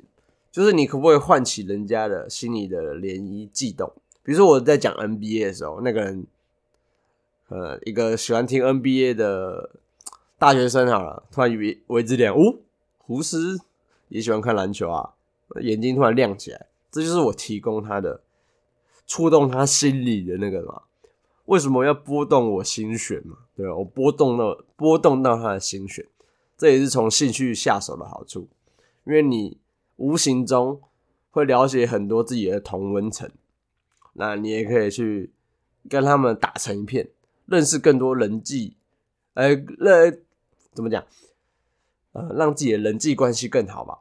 [0.53, 3.91] 就是你可不可以唤起人家的心里的涟漪悸动？
[4.21, 6.27] 比如说我在讲 NBA 的时候，那个人，
[7.47, 9.71] 呃，一个喜欢听 NBA 的
[10.37, 12.59] 大学生好了，突然为为之亮，哦，
[12.99, 13.59] 胡斯
[14.09, 15.15] 也喜欢看篮球啊，
[15.59, 18.21] 眼睛突然亮起来，这就是我提供他的
[19.07, 20.83] 触动他心里的那个嘛？
[21.45, 23.37] 为什么要波动我心弦嘛？
[23.55, 23.75] 对吧？
[23.75, 26.05] 我波动到波动到他的心弦，
[26.55, 28.47] 这也是从兴趣下手的好处，
[29.05, 29.57] 因为你。
[30.03, 30.81] 无形中
[31.31, 33.31] 会了解很多自己的同温层，
[34.13, 35.31] 那你也可以去
[35.89, 37.07] 跟他们打成一片，
[37.45, 38.75] 认识更多人际，
[39.35, 40.11] 呃，那
[40.73, 41.01] 怎么讲？
[42.11, 43.99] 呃，让自己的人际关系更好吧。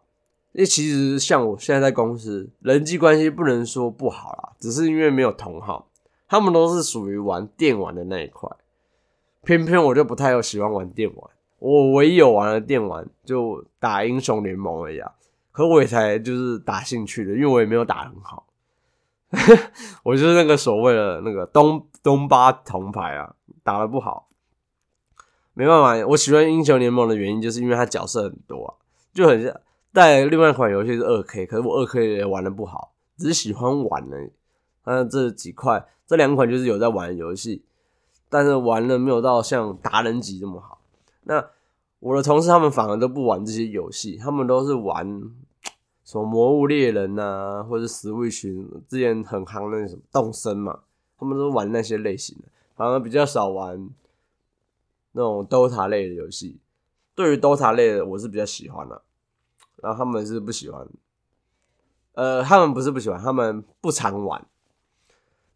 [0.51, 5.89] 因为其实像我现在在公司，人际关系不能说不好啦，只是因为没有同好，
[6.29, 8.51] 他们都是属于玩电玩的那一块，
[9.45, 11.31] 偏偏我就不太有喜欢玩电玩，
[11.61, 15.13] 我唯一有玩的电玩就打英雄联盟而已啊，
[15.53, 18.47] 可我也才就是打兴趣的，因为我也没有打很好，
[20.03, 24.29] 我就是那个所谓的那个东东巴铜牌啊，打的不好，
[25.55, 28.75] 没办法，我喜欢英雄联盟的原因就是因为它角色很多啊，
[29.15, 29.55] 就很像。
[29.95, 34.31] 带另外一款游戏是二 K，可是我二 K 也玩的不好，只是喜欢玩而已。
[34.87, 37.63] 那这几块，这两款就是有在玩游戏，
[38.31, 40.81] 但是玩的没有到像达人级这么好。
[41.25, 41.45] 那
[42.03, 45.07] 我的同事他们反而都不玩这些游戏，他们都是玩
[46.05, 48.43] 什么魔物猎人呐，或者 Switch
[48.89, 50.81] 之前很夯那什么动森嘛，
[51.17, 53.89] 他们都玩那些类型的，反而比较少玩
[55.13, 56.59] 那种 DOTA 类的游戏。
[57.15, 59.03] 对于 DOTA 类的，我是比较喜欢的。
[59.77, 60.85] 然后他们是不喜欢，
[62.15, 64.45] 呃，他们不是不喜欢，他们不常玩，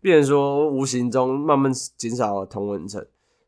[0.01, 3.05] 变成说无形中慢慢减少了同文层，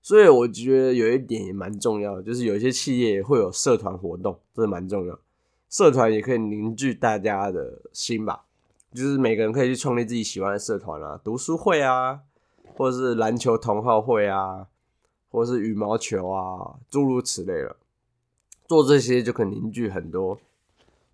[0.08, 5.20] 所以我觉得有一点也蛮重要的，就是有一些企业会有社团活动，这是蛮重要，
[5.68, 8.46] 社团也可以凝聚大家的心吧，
[8.94, 12.20] 就是每个人可以去创立自己喜欢的社团啊，读书会啊，
[12.74, 14.68] 或者是篮球同好会啊，
[15.30, 17.76] 或者是羽毛球啊，诸如此类的，
[18.66, 20.40] 做这些就可以凝聚很多。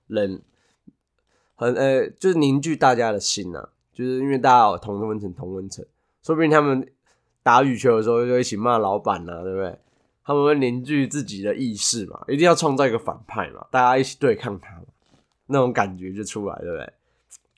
[0.07, 0.40] 人
[1.57, 5.84] 很呃，就是凝聚大家的心呐，就是因为大家有同温层，同温层，
[6.22, 6.88] 说不定他们
[7.45, 9.78] 打羽球的时候就一起骂老板呐，对不对？
[10.24, 14.82] 他们会凝聚自己的意识嘛，一定要创造一个反派嘛，大家一起对抗他，
[15.47, 16.92] 那种感觉就出来，对不对？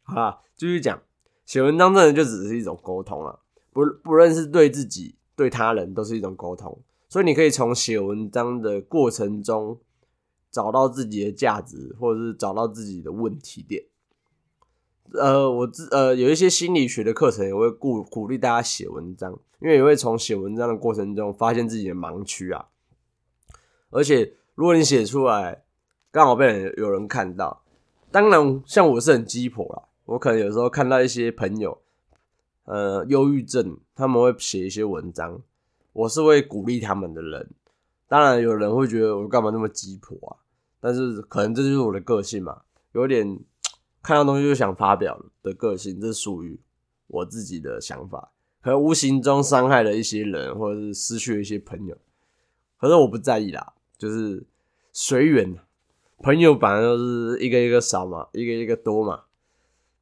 [0.03, 1.01] 好，继续讲，
[1.47, 3.39] 写文章真的就只是一种沟通了，
[3.73, 6.79] 不不论是对自己对他人都是一种沟通，
[7.09, 9.79] 所以你可以从写文章的过程中。
[10.49, 13.85] 找到自己的价值，或者是找到自己的问题点。
[15.13, 22.67] 呃，我自呃有一些心理学的课程也会鼓鼓励大家写文章，因为也会从写文章的过程中发现自己的盲区啊。
[23.91, 25.65] 而且如果你写出来，
[26.11, 27.63] 刚好被人有人看到，
[28.11, 31.79] 当然像我是很鸡婆啦，我可能有时候看到一些朋友，
[32.65, 35.41] 呃，忧郁症，他们会写一些文章，
[35.93, 37.51] 我是会鼓励他们的人。
[38.09, 40.37] 当然有人会觉得我干嘛那么鸡婆啊？
[40.81, 43.39] 但是可能这就是我的个性嘛，有点
[44.07, 46.61] 看到东西就想发表的个性，这属于
[47.09, 48.31] 我自己的想法，
[48.63, 51.99] 可能无形中伤害了一些人，或者是失去了一些朋友，
[52.79, 54.47] 可是我不在意啦，就是
[54.93, 55.59] 随缘。
[56.23, 59.25] 朋友本来就是一个一个少嘛，一个一个多嘛，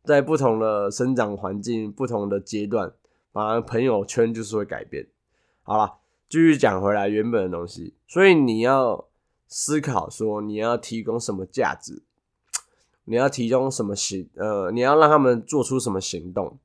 [0.05, 2.93] 在不同的生长环境、不同的阶段，
[3.33, 5.07] 反而朋友圈就是会改变。
[5.63, 5.95] 好了，
[6.29, 9.09] 继续讲回来原本的东西，所以你要。
[9.47, 12.03] 思考说你要提供什么价值，
[13.05, 16.59] 你要提供什么行呃，你要让他们做出什么行动。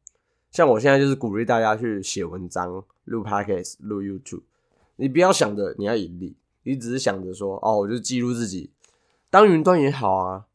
[0.52, 4.42] 像我现在就是鼓励大家去写文章、录 podcast、录 YouTube。
[4.96, 8.70] 你不要想着你要盈利，你只是想着说哦，我就记录自己
[9.30, 10.46] 当云端也好啊。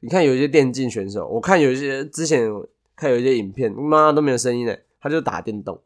[0.00, 2.50] 你看有一些电竞选手，我看有一些之前
[2.96, 5.80] 看有一些影片，妈都没有声音的，他就打电动，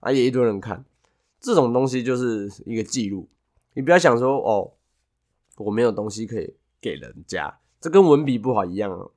[0.00, 0.84] 啊也一堆人看。
[1.40, 3.28] 这种东西就是一个记录，
[3.74, 4.72] 你不要想说哦。
[5.56, 9.10] 我没有东西可以给人家，这跟文笔不好一样，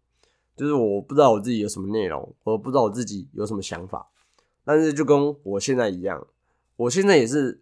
[0.58, 4.10] 就是我不知道我自己有什么内容，我不知道我自己有什么想法。
[4.66, 6.28] 但是就跟我现在一样，
[6.76, 7.62] 我现在也是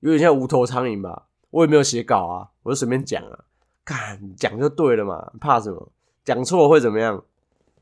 [0.00, 3.46] 有点像无头苍蝇吧，我也没有写稿啊，我就随便讲啊，
[3.82, 5.90] 看讲就对了嘛，怕什么？
[6.22, 7.24] 讲错会怎么样？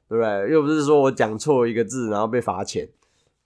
[0.09, 0.53] 对不对？
[0.53, 2.89] 又不是说我讲错一个字然后被罚钱，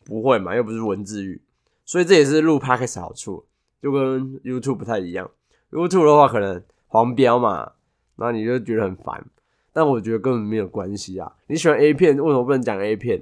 [0.04, 1.40] 不会嘛，又不是文字狱，
[1.86, 3.46] 所以这也是录 podcast 好处，
[3.80, 5.30] 就跟 YouTube 不太一样。
[5.70, 7.72] YouTube 的话可能黄标嘛，
[8.20, 9.24] 那你就觉得很烦。
[9.72, 11.32] 但我觉得根本没有关系啊。
[11.46, 13.18] 你喜欢 A 片，为什么不能讲 A 片？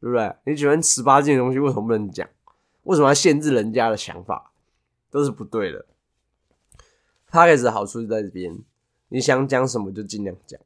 [0.00, 0.34] 对不对？
[0.44, 2.28] 你喜欢十八禁的东西，为什么不能讲？
[2.82, 4.52] 为什么要限制人家的想法？
[5.10, 5.86] 都是不对的。
[7.28, 8.58] 他开始好处就在这边，
[9.08, 10.60] 你想讲什么就尽量讲，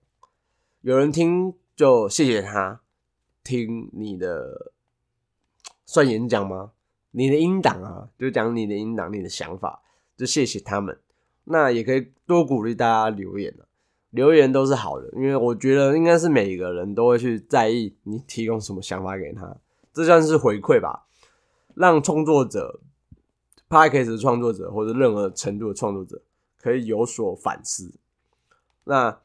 [0.80, 2.80] 有人听就谢谢他
[3.44, 4.72] 听你的，
[5.84, 6.72] 算演讲吗？
[7.10, 9.82] 你的音档啊，就讲你的音档，你的想法，
[10.16, 10.98] 就谢谢他们。
[11.44, 13.54] 那也可以多鼓励大家留言
[14.10, 19.56] 留言都是好的，因为我觉得应该是每个人都会去在意你提供什么想法给他，
[19.92, 21.06] 这算是回馈吧，
[21.74, 22.80] 让创作者
[23.68, 26.22] p a c k a g e 的创作者或者任何程度的创作者
[26.60, 27.94] 可以有所反思。
[28.84, 29.18] 那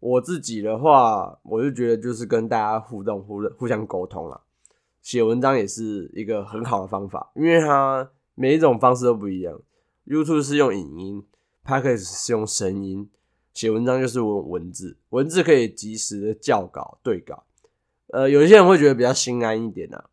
[0.00, 4.42] 我自己的话，我就觉得就是跟大家互动、互互相沟通了，
[5.02, 9.60] 写文章也是一个很好的方法，因为它每一种方式都不一样
[10.06, 11.24] ，YouTube 是用影音。
[11.64, 13.10] p a c k a g e 是用声音，
[13.56, 17.44] 写文章就是文文字，文字可以及时的校稿对稿。
[18.08, 20.10] 呃，有一些人会觉得比较心安一点啊。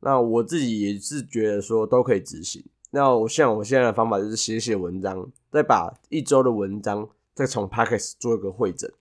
[0.00, 2.64] 那我自己也是觉得说都可以执行。
[2.90, 8.92] 那我像我现在的方法就是写写文章，再把一周的文章再从 p a c k e s 做一个会诊，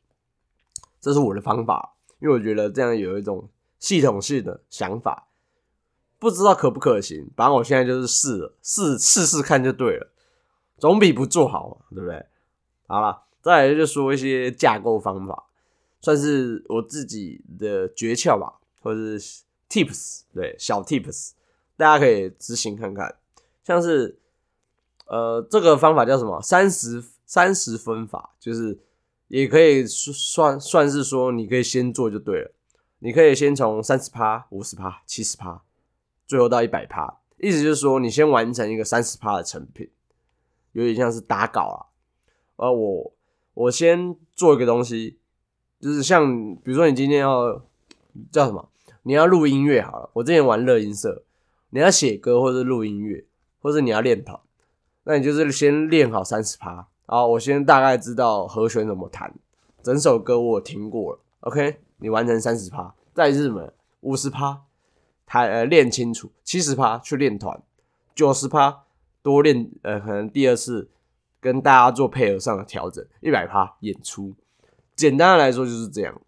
[1.01, 5.29] 这是我的方法，因为我觉得这样有一种系统性的想法，
[6.19, 7.27] 不知道可不可行。
[7.35, 10.11] 反正我现在就是试了，试试试看就对了，
[10.77, 12.23] 总比不做好，对不对？
[12.87, 15.45] 好了，再来就说一些架构方法，
[16.01, 21.31] 算是我自己的诀窍吧，或者是 tips，对，小 tips，
[21.77, 23.15] 大家可以执行看看。
[23.63, 24.19] 像是，
[25.05, 26.41] 呃，这个方法叫什么？
[26.41, 28.79] 三十三十分法，就是
[29.27, 32.51] 也可以算算是说，你可以先做就对了。
[32.99, 35.61] 你可以先从三十趴、五十趴、七十趴，
[36.27, 37.19] 最后到一百趴。
[37.37, 39.89] 意思就是说，你先完成一个三十趴的成品，
[40.73, 41.77] 有点像是打稿啊。
[42.57, 43.13] 呃，我
[43.59, 45.17] 我先做一个东西，
[45.79, 47.61] 就是像比如说你今天要
[48.31, 48.69] 叫什么？
[49.03, 50.09] 你要录音乐好了。
[50.13, 51.23] 我之前玩乐音社，
[51.71, 53.25] 你要写歌或者录音乐。
[53.61, 54.39] 或者你要练团，
[55.03, 59.35] 那你就是先练好三十趴，然后我先大概知道和弦怎么弹，
[59.83, 64.61] 整首歌我听过了，OK，你完成三十趴，在日本五十趴，
[65.25, 67.61] 弹呃练清楚，七十趴去练团，
[68.15, 68.83] 九十趴
[69.21, 70.89] 多练呃可能第二次
[71.39, 74.35] 跟大家做配合上的调整，一百趴演出，
[74.95, 76.21] 简单的来说就是这样，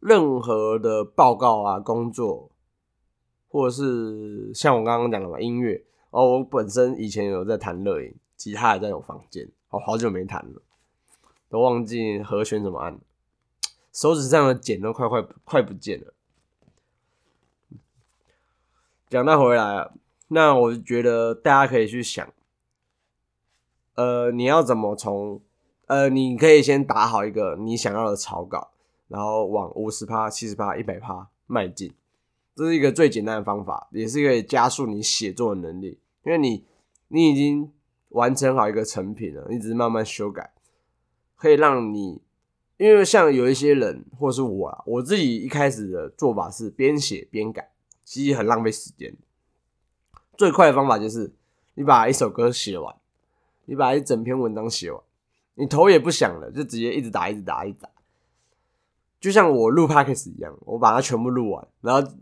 [0.00, 2.50] 任何的报告啊工作。
[3.48, 10.60] 或者是像我刚刚讲的嘛，音乐哦，我本身以前有在弹乐音，吉他也在我房间，哦，好久没弹了，
[11.48, 12.98] 都忘记和弦怎么按，
[13.94, 16.12] 手指上的茧都快快快不见了。
[19.08, 19.92] 讲到回来啊，
[20.28, 22.28] 那我就觉得大家可以去想，
[23.96, 25.42] 呃，你要怎么从
[25.86, 28.70] 呃，你可以先打好一个你想要的草稿，
[29.08, 31.92] 然后往五十趴、七十趴、一百趴迈进。
[32.54, 36.00] 这是一个最简单的方法，也是可以加速你写作的能力。
[36.24, 36.64] 因为你，
[37.08, 37.70] 你已经
[38.08, 40.52] 完成好一个成品了，你只是慢慢修改，
[41.36, 42.20] 可以让你，
[42.78, 47.70] 因为像有一些人，或是我啊，我自己一开始的做法是边写边改，
[48.04, 49.14] 其实很浪费时间。
[50.36, 51.32] 最快的方法就是
[51.74, 52.96] 你把一首歌写完，
[53.66, 55.00] 你把一整篇文章写完，
[55.54, 57.88] 你头也不想了，就直接一直打，一直打，一直打。
[59.20, 62.12] 就像我录 podcast 一样，我把它全部录完，然后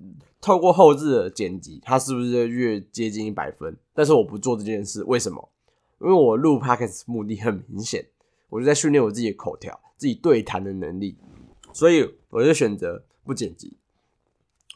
[0.41, 3.77] 透过后置的剪辑，它是不是越接近一百分？
[3.93, 5.49] 但是我不做这件事，为什么？
[6.01, 8.07] 因为我录 podcast 目的很明显，
[8.49, 11.17] 我就在训练我自己的口条、自己对谈的能力，
[11.73, 13.77] 所以我就选择不剪辑，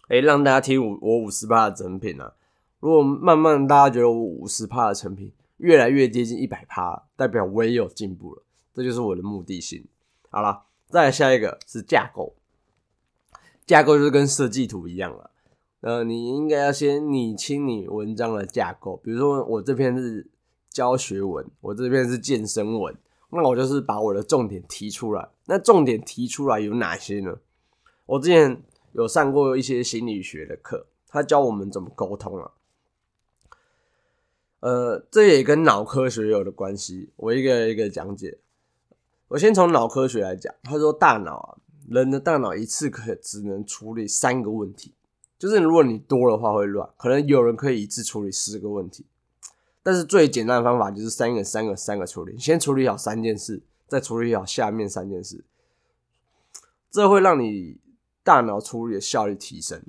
[0.09, 2.35] 哎，让大家听我我五十趴的成品啊。
[2.81, 8.43] 如果慢慢大家觉得我五十趴的成品越来越接近一百趴，代表我也有进步了，
[8.75, 9.87] 这就是我的目的性。
[10.31, 10.65] 好了。
[10.91, 12.35] 再来下一个是架构，
[13.67, 15.31] 架构就是跟设计图一样了。
[15.83, 18.97] 呃，你应该要先理清你文章的架构。
[19.05, 20.27] 比如说，我这篇是
[20.71, 22.97] 教学文，我这篇是健身文，
[23.29, 25.29] 那我就是把我的重点提出来。
[25.45, 27.37] 那重点提出来有哪些呢？
[28.07, 32.51] 我之前有上过一些心理学的课，他教我们怎么沟通啊。
[34.61, 38.39] 呃，这也跟脑科学有的关系，我一个一个讲解。
[39.29, 44.95] 我先从脑科学来讲，他说大脑啊，人的大脑一次可只能处理三个问题，
[45.39, 49.05] 就是如果你多的话会乱，可能有人可以一次处理四个问题，
[49.83, 55.45] 但是最简单的方法就是三个、三个、三个处理，先处理好三件事，再处理好下面三件事，
[56.91, 57.77] 这会让你
[58.25, 59.83] 大脑处理的效率提升。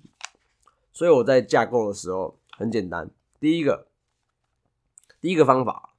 [0.92, 3.10] 所以我在架构的时候很简单，
[3.40, 3.88] 第一个，
[5.22, 5.94] 第一个方法。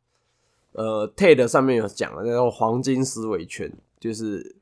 [0.73, 4.55] 呃，TED 上面有讲了那种黄金思维圈，就是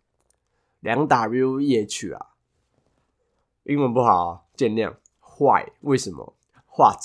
[0.81, 2.29] 两 W E H 啊，
[3.65, 4.95] 英文不好，见谅。
[5.39, 6.35] Why 为什么
[6.77, 6.99] ？What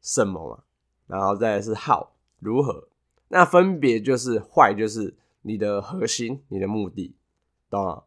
[0.00, 0.64] 什么嘛？
[1.06, 2.88] 然后再是 How 如何？
[3.28, 7.14] 那分别就是 Why 就是你的核心，你的目的，
[7.68, 8.04] 懂吗？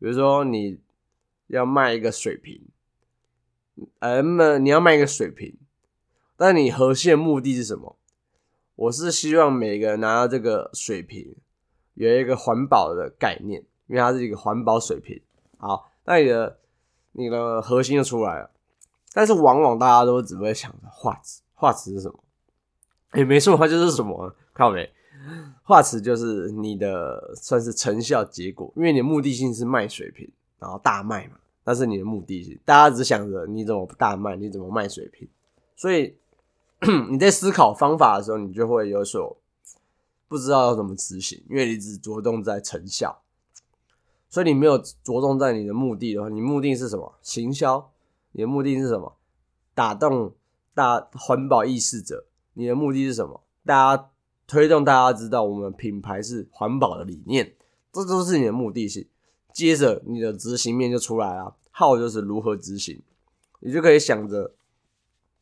[0.00, 0.80] 比如说你
[1.46, 2.60] 要卖一个水瓶，
[4.00, 5.56] 呃，那你要卖一个水瓶，
[6.36, 7.96] 但你核心的目的是什么？
[8.76, 11.36] 我是希望每个人拿到这个水瓶
[11.94, 15.20] 有一个环保的概念，因为它是一个环保水瓶。
[15.58, 16.58] 好，那你的
[17.12, 18.50] 你的核心就出来了。
[19.12, 22.18] 但是往往大家都只会想着画质，画质是什么？
[23.10, 24.28] 哎，没错，它就是什么？
[24.52, 24.90] 看到没？
[25.62, 31.36] 画质就是你的算是成效结果，因为你的目的性是卖水瓶，然后大卖嘛。
[31.64, 35.28] 那是你的目的性，大家只想着你怎么大卖，你怎么卖水瓶，
[35.76, 36.16] 所以。
[37.10, 39.36] 你在思考方法的时候，你就会有所
[40.28, 43.22] 不知道要怎么执行，因为你只着重在成效，
[44.28, 47.14] 所以你没有着重在你的目的的话，你目的是什么？
[47.22, 47.90] 行销？
[48.32, 49.16] 你的目的是什么？
[49.74, 50.32] 打动
[50.74, 52.26] 大环保意识者？
[52.54, 53.40] 你的目的是什么？
[53.64, 54.10] 大家
[54.46, 57.54] 推动大家知道我们品牌是环保的理念，
[57.92, 59.06] 这都是你的目的性。
[59.52, 63.00] 接着你的执行面就出来了，号就是如何执行，
[63.60, 64.52] 你就可以想着，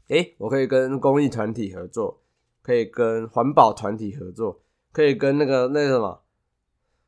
[0.09, 2.21] 诶，我可以跟公益团体合作，
[2.63, 4.61] 可以跟环保团体合作，
[4.93, 6.23] 可以跟那个那个什么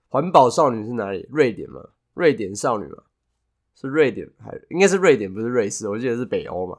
[0.08, 1.26] 环保少女是哪里？
[1.30, 3.02] 瑞典嘛，瑞典少女嘛，
[3.74, 6.78] 是瑞典还应该是瑞典，不是瑞士，我记得是北欧嘛，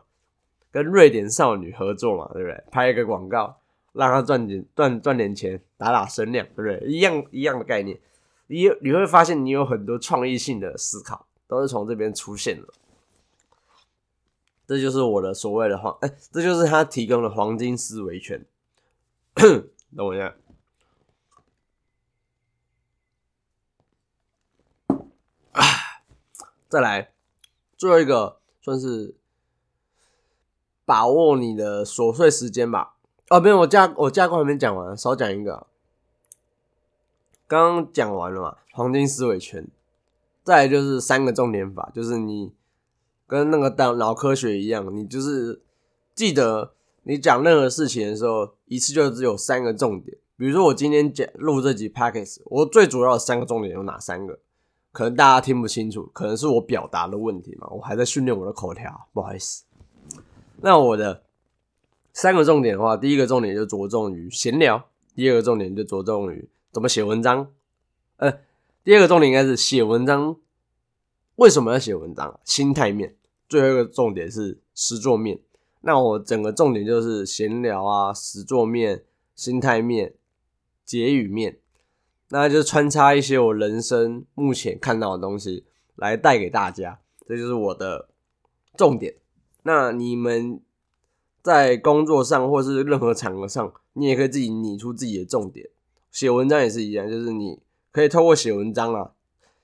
[0.72, 2.64] 跟瑞典少女合作嘛，对不对？
[2.72, 3.58] 拍一个广告，
[3.94, 6.90] 让她赚点赚赚点钱，打打声量，对不对？
[6.90, 8.00] 一样一样的概念。
[8.48, 12.68] 你你会发现，你有很多创意性的思考，都是从这边出现的。
[14.68, 18.46] 这就是我的所谓的黄，哎，这就是他提供的黄金思维圈。
[19.36, 20.36] 等我一下，
[25.52, 25.64] 啊，
[26.68, 27.12] 再来，
[27.78, 29.16] 最后一个算是
[30.84, 32.96] 把握你的琐碎时间吧。
[33.30, 35.68] 哦，没有，我架我架构还没讲完，少讲一个。
[37.48, 39.68] 刚刚讲完了嘛，黄金思维圈，
[40.44, 42.55] 再来就是三个重点法，就是你
[43.28, 45.62] 跟那个脑脑科学一样，你就是
[46.14, 46.74] 记得
[47.04, 50.18] 你讲任何事情的时候，一次就只有三个重点。
[50.38, 54.40] 比如说我今天讲录这集 p a c k a g e 我最主要的三个重点有哪三个？
[54.92, 59.64] 可能大家听不清楚，可能是我表达的问题嘛，我还在训练我的口条，不好意思。
[60.62, 61.24] 那我的
[62.14, 66.48] 三个重点的话，第一个重点就着重于闲聊，第二个重点就着重于。
[66.72, 67.52] 怎么写文章？
[68.18, 68.40] 呃，
[68.84, 70.38] 第二个重点应该是写文章。
[71.36, 72.40] 为什么要写文章？
[72.44, 73.16] 心态面。
[73.48, 75.40] 最后一个重点是实作面。
[75.82, 79.04] 那我整个重点就是闲聊啊，实作面、
[79.36, 80.16] 心态面、
[80.84, 81.60] 结语面。
[82.30, 85.66] 那就穿插一些我人生目前看到的东西
[85.96, 88.10] 来带给大家，这就是我的
[88.76, 89.16] 重点。
[89.62, 90.60] 那你们
[91.44, 95.70] 在工作上或是任何场合上，你也可以自己拟出自己的重点。
[96.12, 97.60] 写文章也是一样，就是你
[97.92, 99.12] 可以透过写文章啊，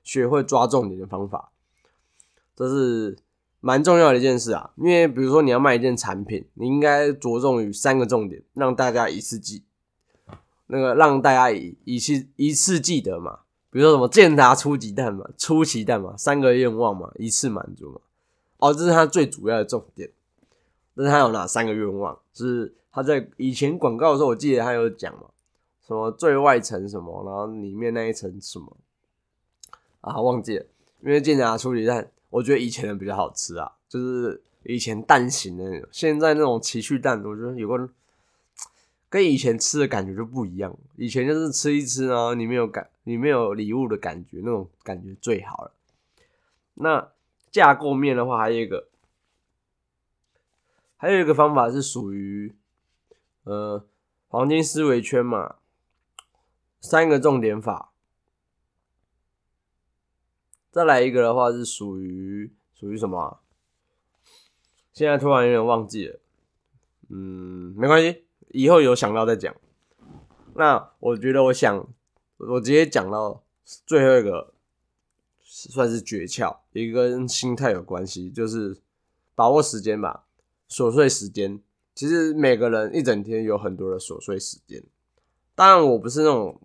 [0.04, 1.51] 学会抓重点的方法，
[2.56, 3.18] 这是
[3.60, 4.72] 蛮重要的一件事啊。
[4.78, 9.64] 因为比如说你要卖一件产品，你应该着重于三个重点，让大家一次记，
[10.68, 13.40] 那个让大家一一次一次记得嘛。
[13.70, 18.02] 比如说什么健达出奇蛋嘛，出奇蛋嘛，三个愿望嘛，一次满足嘛。
[18.58, 20.10] 哦，这是他最主要的重点。
[20.94, 22.20] 但是他有哪三个愿望？
[22.34, 25.28] 是他在以前广告的时候，我记得他有讲嘛。
[25.88, 28.78] 什么最外层什么，然后里面那一层什么
[30.02, 30.22] 啊？
[30.22, 30.66] 忘记了，
[31.02, 35.88] 因为健达初级蛋，我觉得以前的比较好吃啊，就是以前蛋形的那种。
[35.92, 37.88] 现在那种奇趣蛋，我觉得有个
[39.08, 40.76] 跟以前吃的感觉就不一样。
[40.96, 45.72] 以前就是吃一吃啊，里面有感，里面有礼物的感觉，那种感觉最好了。
[46.74, 47.12] 那
[47.52, 48.88] 架构面的话，还有一个，
[50.98, 52.54] 还有一个方法是属于
[53.44, 53.86] 呃
[54.30, 55.58] 黄金思维圈嘛。
[56.84, 57.91] 三个重点法，
[60.72, 63.40] 再来一个的话是属于属于什么？
[64.94, 66.20] 现在突然有点忘记了，
[67.10, 69.54] 嗯，没关系，以后有想到再讲。
[70.56, 71.88] 那我觉得，我想
[72.38, 73.44] 我直接讲到
[73.86, 74.54] 最后一个，
[75.44, 78.78] 算是诀窍，一个跟心态有关系，就是
[79.36, 80.26] 把握时间吧，
[80.70, 81.62] 琐碎时间。
[81.94, 84.82] 其实每个人一整天有很多的琐碎时间，
[85.54, 86.60] 当然我不是那种。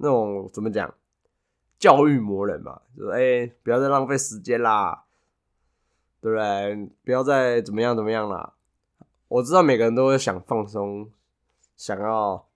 [0.00, 0.94] 那种怎么讲？
[1.78, 5.04] 教育魔人嘛，就是哎，不要再浪费时间啦，
[6.20, 6.90] 对不对？
[7.04, 8.54] 不要再怎么样怎么样啦。
[9.28, 11.10] 我知道每个人都会想放松，
[11.76, 12.48] 想要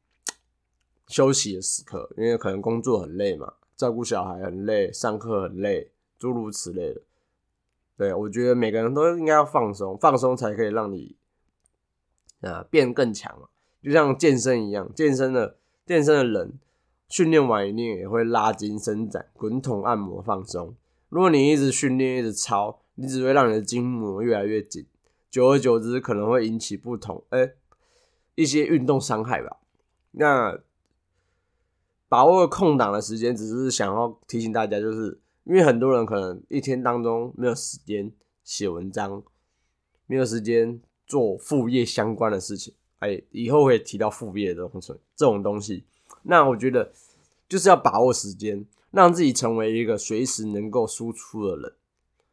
[1.07, 7.03] 休息的时刻，因为可能工作很累嘛，照顾小孩很累，上课很累，诸如此类的。
[7.97, 11.15] 对我觉得每个人都应该要放松，放松才可以让你
[12.41, 13.49] 啊变更强嘛。
[13.83, 15.57] 就像健身一样，健身的
[15.87, 16.59] 健身的人。
[17.13, 20.75] 训练完一定也会拉筋伸展、滚筒按摩放松。
[21.11, 24.87] 如果你一直训练、一直操，你只会让你的筋膜越来越紧，
[25.31, 27.53] 久而久之可能会引起不同哎
[28.35, 29.59] 一些运动伤害吧。
[30.13, 30.59] 那
[32.09, 38.11] 把握空档的时间，只是想要提醒大家，就是因为很多人可能一天当中没有时间
[38.43, 39.23] 写文章，
[40.07, 42.73] 没有时间做副业相关的事情。
[43.01, 45.85] 哎，以后会提到副业的东西，这种东西。
[46.23, 46.93] 那我觉得
[47.49, 51.75] 就是要把握时间，让自己成为一个随时能够输出的人。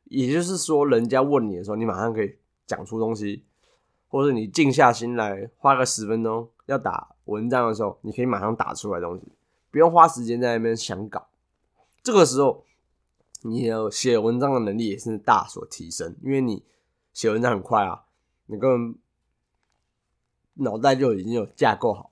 [0.06, 2.36] 也就是说，人家问你的时候，你马上可以
[2.66, 3.44] 讲出东西，
[4.08, 9.24] 或者你静下心来，花个十分钟要打文章的时候，你可以马上打出来东西，
[9.70, 11.28] 不用花时间在那边想稿。
[12.02, 12.66] 这个时候，
[13.44, 16.64] 你的写文章的能力也是大所提升，因为你
[17.14, 18.06] 写文章很快啊，
[18.48, 19.00] 你根本
[20.66, 22.09] 脑袋就已经有架构好，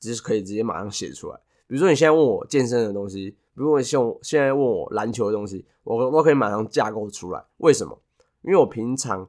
[0.00, 1.38] 只是可以直接马上写出来。
[1.66, 7.44] 比如说你现在问我健身的东西，比如说像现在问我篮球的东西，我都可以马上架构出来。
[7.58, 8.00] 为什么？
[8.42, 9.28] 因为我平常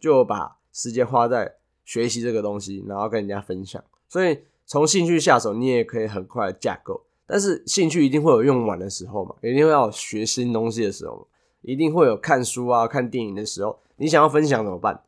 [0.00, 7.04] 就把时间花在学习这个东西，然后跟人家分享，所以从兴趣下手，你也可以很快架构。
[7.26, 11.28] 但是兴趣一定会有用完的时候嘛，一定会要学新东西的时候，
[11.62, 13.78] 一定会有看书啊、看电影的时候。
[13.96, 15.02] 你想要分享怎么办？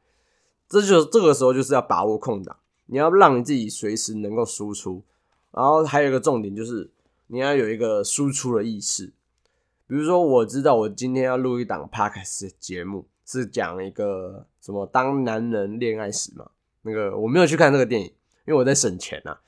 [0.69, 2.57] 这就这个时候就是要把握空档，
[2.89, 5.03] 你要让你自己随时能够输出。
[5.53, 6.91] 然后还有一个重点就是
[7.29, 9.13] 你要有一个输出的意识。
[9.87, 16.51] 比如说，我知道我今天要录一档 podcast 节目，是讲一个什么当男人恋爱时嘛。
[16.83, 18.07] 那个我没有去看这个电影，
[18.47, 19.39] 因为我在省钱呐。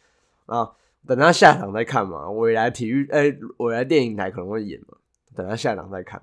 [0.47, 0.72] 啊。
[1.07, 4.99] 等他下场再看嘛，未来体育哎，未来电影台可能会演嘛，
[5.34, 6.22] 等他下场再看，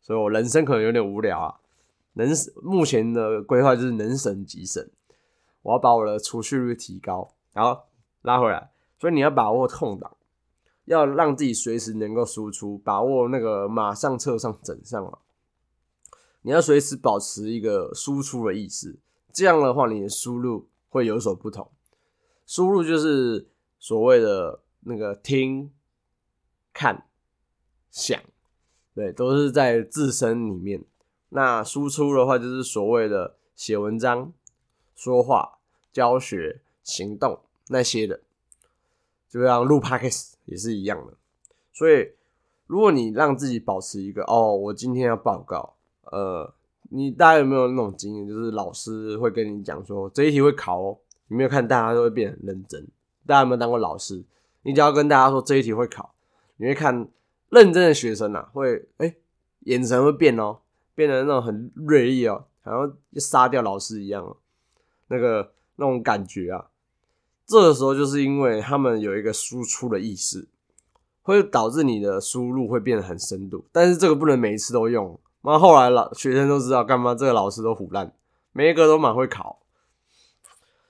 [0.00, 1.54] 所以我人生可能有点无聊啊。
[2.14, 2.26] 能
[2.62, 4.82] 目前的规划就是能省即省，
[5.66, 7.82] 我要把我的储蓄率提高，然后
[8.22, 8.70] 拉回来。
[8.98, 10.16] 所以你要把握空档，
[10.84, 15.18] 要让自己随时能够输出，把握那个马上撤上整上啊。
[16.42, 18.98] 你要随时保持一个输出的意识，
[19.32, 21.70] 这样的话你的输入会有所不同。
[22.46, 23.48] 输入就是。
[23.78, 25.70] 所谓的那个听、
[26.72, 27.06] 看、
[27.90, 28.20] 想，
[28.94, 30.82] 对，都是在自身里面。
[31.28, 34.32] 那输出的话，就是所谓的写文章、
[34.96, 35.55] 说话、
[35.96, 38.20] 教学、行动那些的，
[39.30, 41.14] 就像录 podcast 也是一样的。
[41.72, 42.12] 所以，
[42.66, 45.72] 如果你让自己保持一个哦，我今天要报告，
[46.02, 46.52] 呃，
[46.90, 52.86] 你大家有没有那种经验，就是老师会跟你讲说这一题会考哦，你没有看，大家都会变很认真。
[53.24, 54.22] 大家有没有当过老师？
[54.64, 56.14] 你只要跟大家说这一题会考，
[56.58, 57.08] 你会看
[57.48, 59.14] 认真的学生呐，会哎
[59.60, 60.58] 眼神会变哦，
[60.94, 64.36] 变得那种很锐利哦，好像杀掉老师一样哦，
[65.08, 66.66] 那个那种感觉啊。
[67.46, 70.48] 这个时候就是因为他们有一个输出的意识，
[71.22, 73.64] 会导致你的输入会变得很深度。
[73.70, 77.14] 但是这个不能每一次都用，那后来老学生都知道干嘛？
[77.14, 78.12] 这个老师都胡烂，
[78.52, 79.60] 每一个都蛮会考，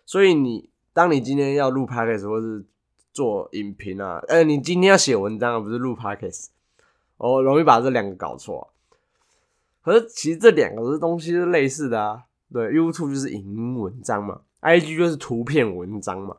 [0.05, 0.71] 所以你。
[0.97, 2.65] 当你今天要录 podcast 或是
[3.13, 6.47] 做影评啊，呃，你今天要写文章，不是录 podcast，
[7.19, 8.73] 哦，容易把这两个搞错。
[9.85, 12.23] 可是其实这两个东西是类似的啊。
[12.51, 16.37] 对，YouTube 就是影文章嘛，IG 就是图片文章嘛，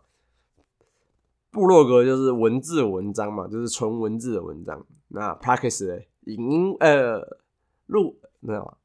[1.52, 4.86] 部落格就是文字文章嘛，就是纯文字的文章。
[5.10, 7.38] 那 podcast 影音呃
[7.86, 8.78] 录没有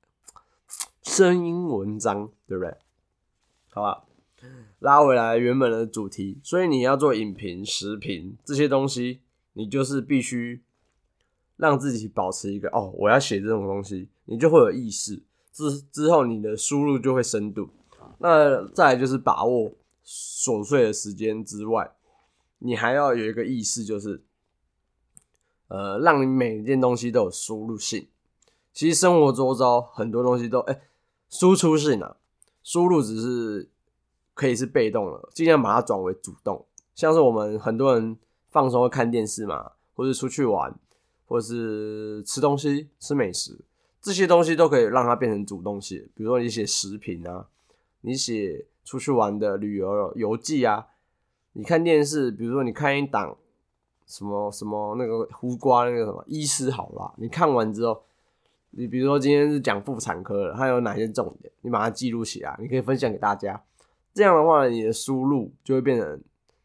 [1.03, 2.77] 声音文章，对不对？
[3.71, 4.05] 好吧。
[4.81, 9.21] 拉回来原本的主题，所以你要做影评、视频这些东西，
[9.53, 10.61] 你就是必须
[11.57, 15.23] 让自己保持一个哦，我要写这种东西，你就会有意识，
[15.53, 17.71] 之之后你的输入就会深度。
[18.23, 19.73] 那再来就是把握
[20.07, 21.93] 琐碎的时间之外，
[22.61, 24.23] 你还要有一个意识，就是
[25.69, 28.07] 呃，让你每一件东西都有输入性。
[28.73, 30.81] 其实生活周遭很多东西都哎，
[31.29, 32.17] 输出性啊，
[32.63, 33.69] 输入只是。
[34.35, 36.65] 可以是被动的，尽量把它转为主动。
[36.95, 38.17] 像是我们很多人
[38.49, 40.75] 放松看电视嘛，或者出去玩，
[41.27, 43.59] 或是吃东西、吃美食，
[44.01, 46.09] 这些东西都可以让它变成主动性。
[46.15, 47.47] 比如说你写食品啊，
[48.03, 50.87] 你写出去玩的旅游游记啊，
[51.55, 53.37] 你看电视，比如说你看一档
[54.07, 58.03] 什么什么那个胡瓜那个什么医师好啦，你看完之后，
[58.71, 63.63] 你比如说今天是讲妇产科的，它有哪些重点，你把它记录起来，你可以分享给大家。
[64.13, 66.21] 这样的话，你的输入就会变成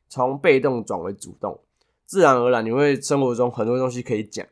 [0.09, 1.57] 从被动转为主动，
[2.05, 4.45] 自然而然你会生活中很多东西可以讲。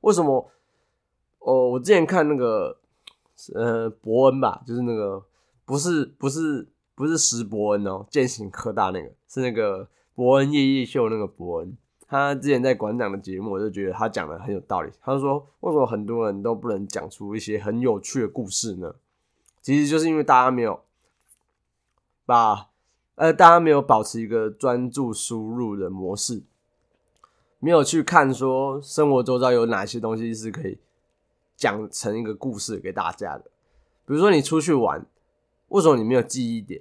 [0.00, 0.50] 为什么？
[1.40, 2.76] 哦，我之前看那个
[3.54, 5.22] 呃伯恩吧，就是那个
[5.70, 6.66] 不是不是
[6.96, 11.76] 不是石伯恩哦，践行科大那个是那个伯恩夜夜秀那个伯恩，
[12.08, 14.90] 他之前在馆长的节目，我就觉得他讲的很有道理。
[15.00, 18.96] 他就说，为什么很多人都不能讲出一些很有趣的故事呢？
[19.62, 20.80] 其实就是因为大家没有。
[22.26, 22.70] 把
[23.14, 26.42] 呃，大家没有保持一个专注输入的模式，
[27.60, 30.78] 没有去看说生活周遭有哪些东西是可以
[31.56, 33.44] 讲成一个故事给大家的。
[34.06, 35.06] 比如说你出去玩，
[35.70, 36.80] 为什么你没有记忆点？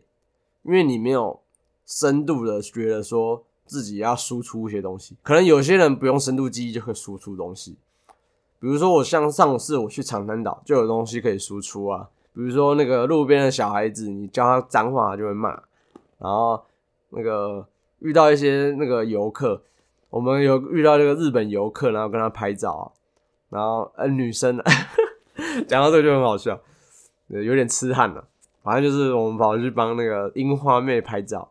[0.61, 1.39] 因为你没有
[1.87, 5.15] 深度的觉得说自己要输出一些东西。
[5.23, 7.77] 可能有些人不用深度记忆就可以输出东西。
[8.59, 12.09] 比如说我像上次我去长滩岛，就有东西可以输出啊。
[12.33, 15.49] 比如说那个路边的小孩子，你教他脏话就会骂，
[16.17, 16.61] 然后
[17.09, 17.65] 那个
[17.99, 19.61] 遇到一些那个游客，
[20.09, 22.85] 我们有遇到那个日本游客，然后跟他拍照啊，
[23.49, 24.61] 然后呃女生，
[25.67, 26.59] 讲到这个就很好笑，
[27.27, 28.27] 有点痴汉了。
[28.69, 31.49] 反正就是我们跑去帮那个樱花妹拍照，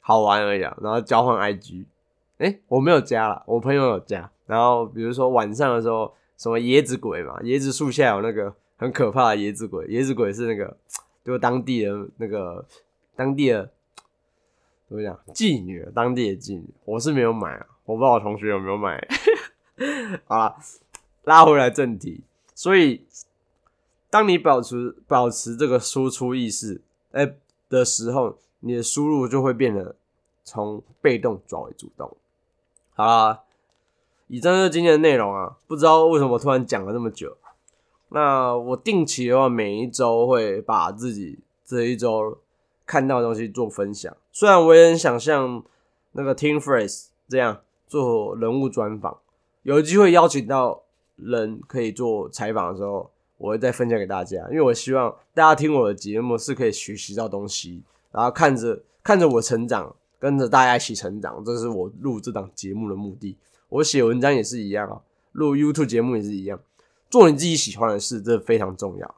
[0.00, 0.76] 好玩而已啊。
[0.82, 1.86] 然后交换 IG，
[2.36, 4.30] 哎，我没有加了，我朋友有加。
[4.44, 10.76] 然后比如说晚上的时候，什么椰子鬼嘛，椰子树下有那个很可怕的椰子鬼，椰子鬼是那个
[11.24, 12.62] 就当地的那个
[13.16, 13.70] 当地的
[14.86, 16.68] 怎么讲妓女，当地的妓女。
[16.84, 19.02] 我是没有买啊，我不知道我同学有没有买。
[20.28, 20.56] 好了，
[21.22, 22.20] 拉回来正题，
[22.54, 23.06] 所以。
[24.14, 26.80] 当你保持保持这个输出意识
[27.10, 27.34] 哎
[27.68, 29.96] 的时候，你的输入就会变得
[30.44, 32.16] 从被动转为主动。
[32.94, 33.40] 好啦，
[34.28, 35.56] 以上就是今天的内容啊。
[35.66, 37.36] 不知道为什么突然讲了那么久。
[38.10, 42.38] 那我定期的话，每一周会把自己这一周
[42.86, 44.16] 看到的东西做分享。
[44.30, 45.60] 虽然我也很想像
[46.12, 49.18] 那个 Team Phrase 这样做人物专访，
[49.64, 50.82] 有机会邀请到
[51.16, 53.10] 人可以做采访的时候。
[53.44, 63.36] 我会再分享给大家，因为我希望大家听我的节目是可以学习到东西，然后看着看着我成长，跟着大家一起成长，这是我录这档节目的目的。
[63.68, 65.02] 我写文章也是一样啊，
[65.32, 66.58] 录 YouTube 节目也是一样，
[67.10, 69.14] 做你自己喜欢的事，这非常重要。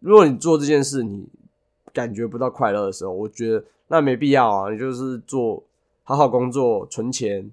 [0.00, 1.28] 如果你做这件事你
[1.92, 5.62] 感觉不到快乐的时候，我觉得那没必要啊，你就是做
[6.02, 7.48] 好好工作存钱，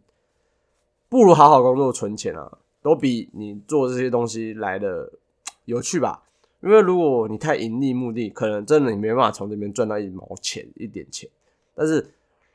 [1.08, 5.12] 不如好好工作存钱啊，都比你做这些东西来的。
[5.68, 6.24] 有趣吧？
[6.62, 11.30] 因为如果你太盈利目的，可能真的你没办法从这边赚到一毛钱、一点钱。
[11.76, 12.12] 但是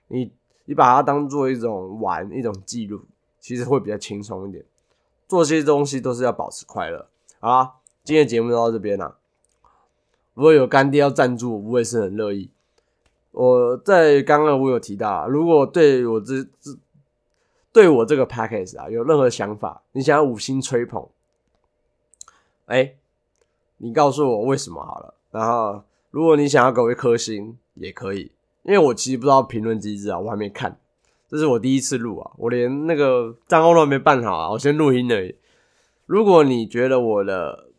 [0.09, 0.33] 你
[0.65, 3.05] 你把它当做一种玩、一种记录，
[3.39, 4.65] 其实会比较轻松一点。
[5.29, 7.07] 做这些东西都是要保持快乐。
[7.39, 9.17] 好啦，今天节目就到这边啦。
[10.35, 12.51] 如果有干爹要赞助，我也是很乐意。
[13.31, 16.77] 我在刚刚我有提到，如果对我这这
[17.73, 21.09] 对我这个 package 啊有任何想法，你想要五星吹捧，
[22.67, 22.97] 哎。
[23.85, 25.83] 你告诉我为什么好了，然后
[26.13, 28.31] 如果你想要给我一颗星也可以，
[28.63, 30.79] 因为我其实不知道评论机制啊，我还没看，
[31.29, 35.35] 这是我第一次录啊，我连那个账号都还没办好啊，我先录音而已。
[36.07, 37.71] 如果你觉得我的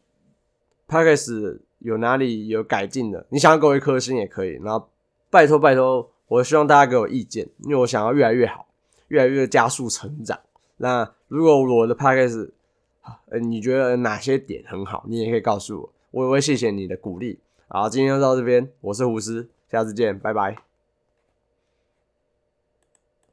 [0.88, 4.89] p a c k a g e 有哪里有改进的，你想要给我一颗星也可以，然后
[5.30, 8.67] 拜托拜托，我希望大家给我意见，因为我想要越来越好，
[9.07, 10.38] 越来越加速成长。
[10.77, 15.03] 那如果我的 p a c k a g e，你觉得哪些点很好？
[15.07, 17.40] 你也可以告诉我，我也会谢谢你的鼓励。
[17.68, 20.72] 好，今天就到这边，我是胡斯，下次见，拜拜。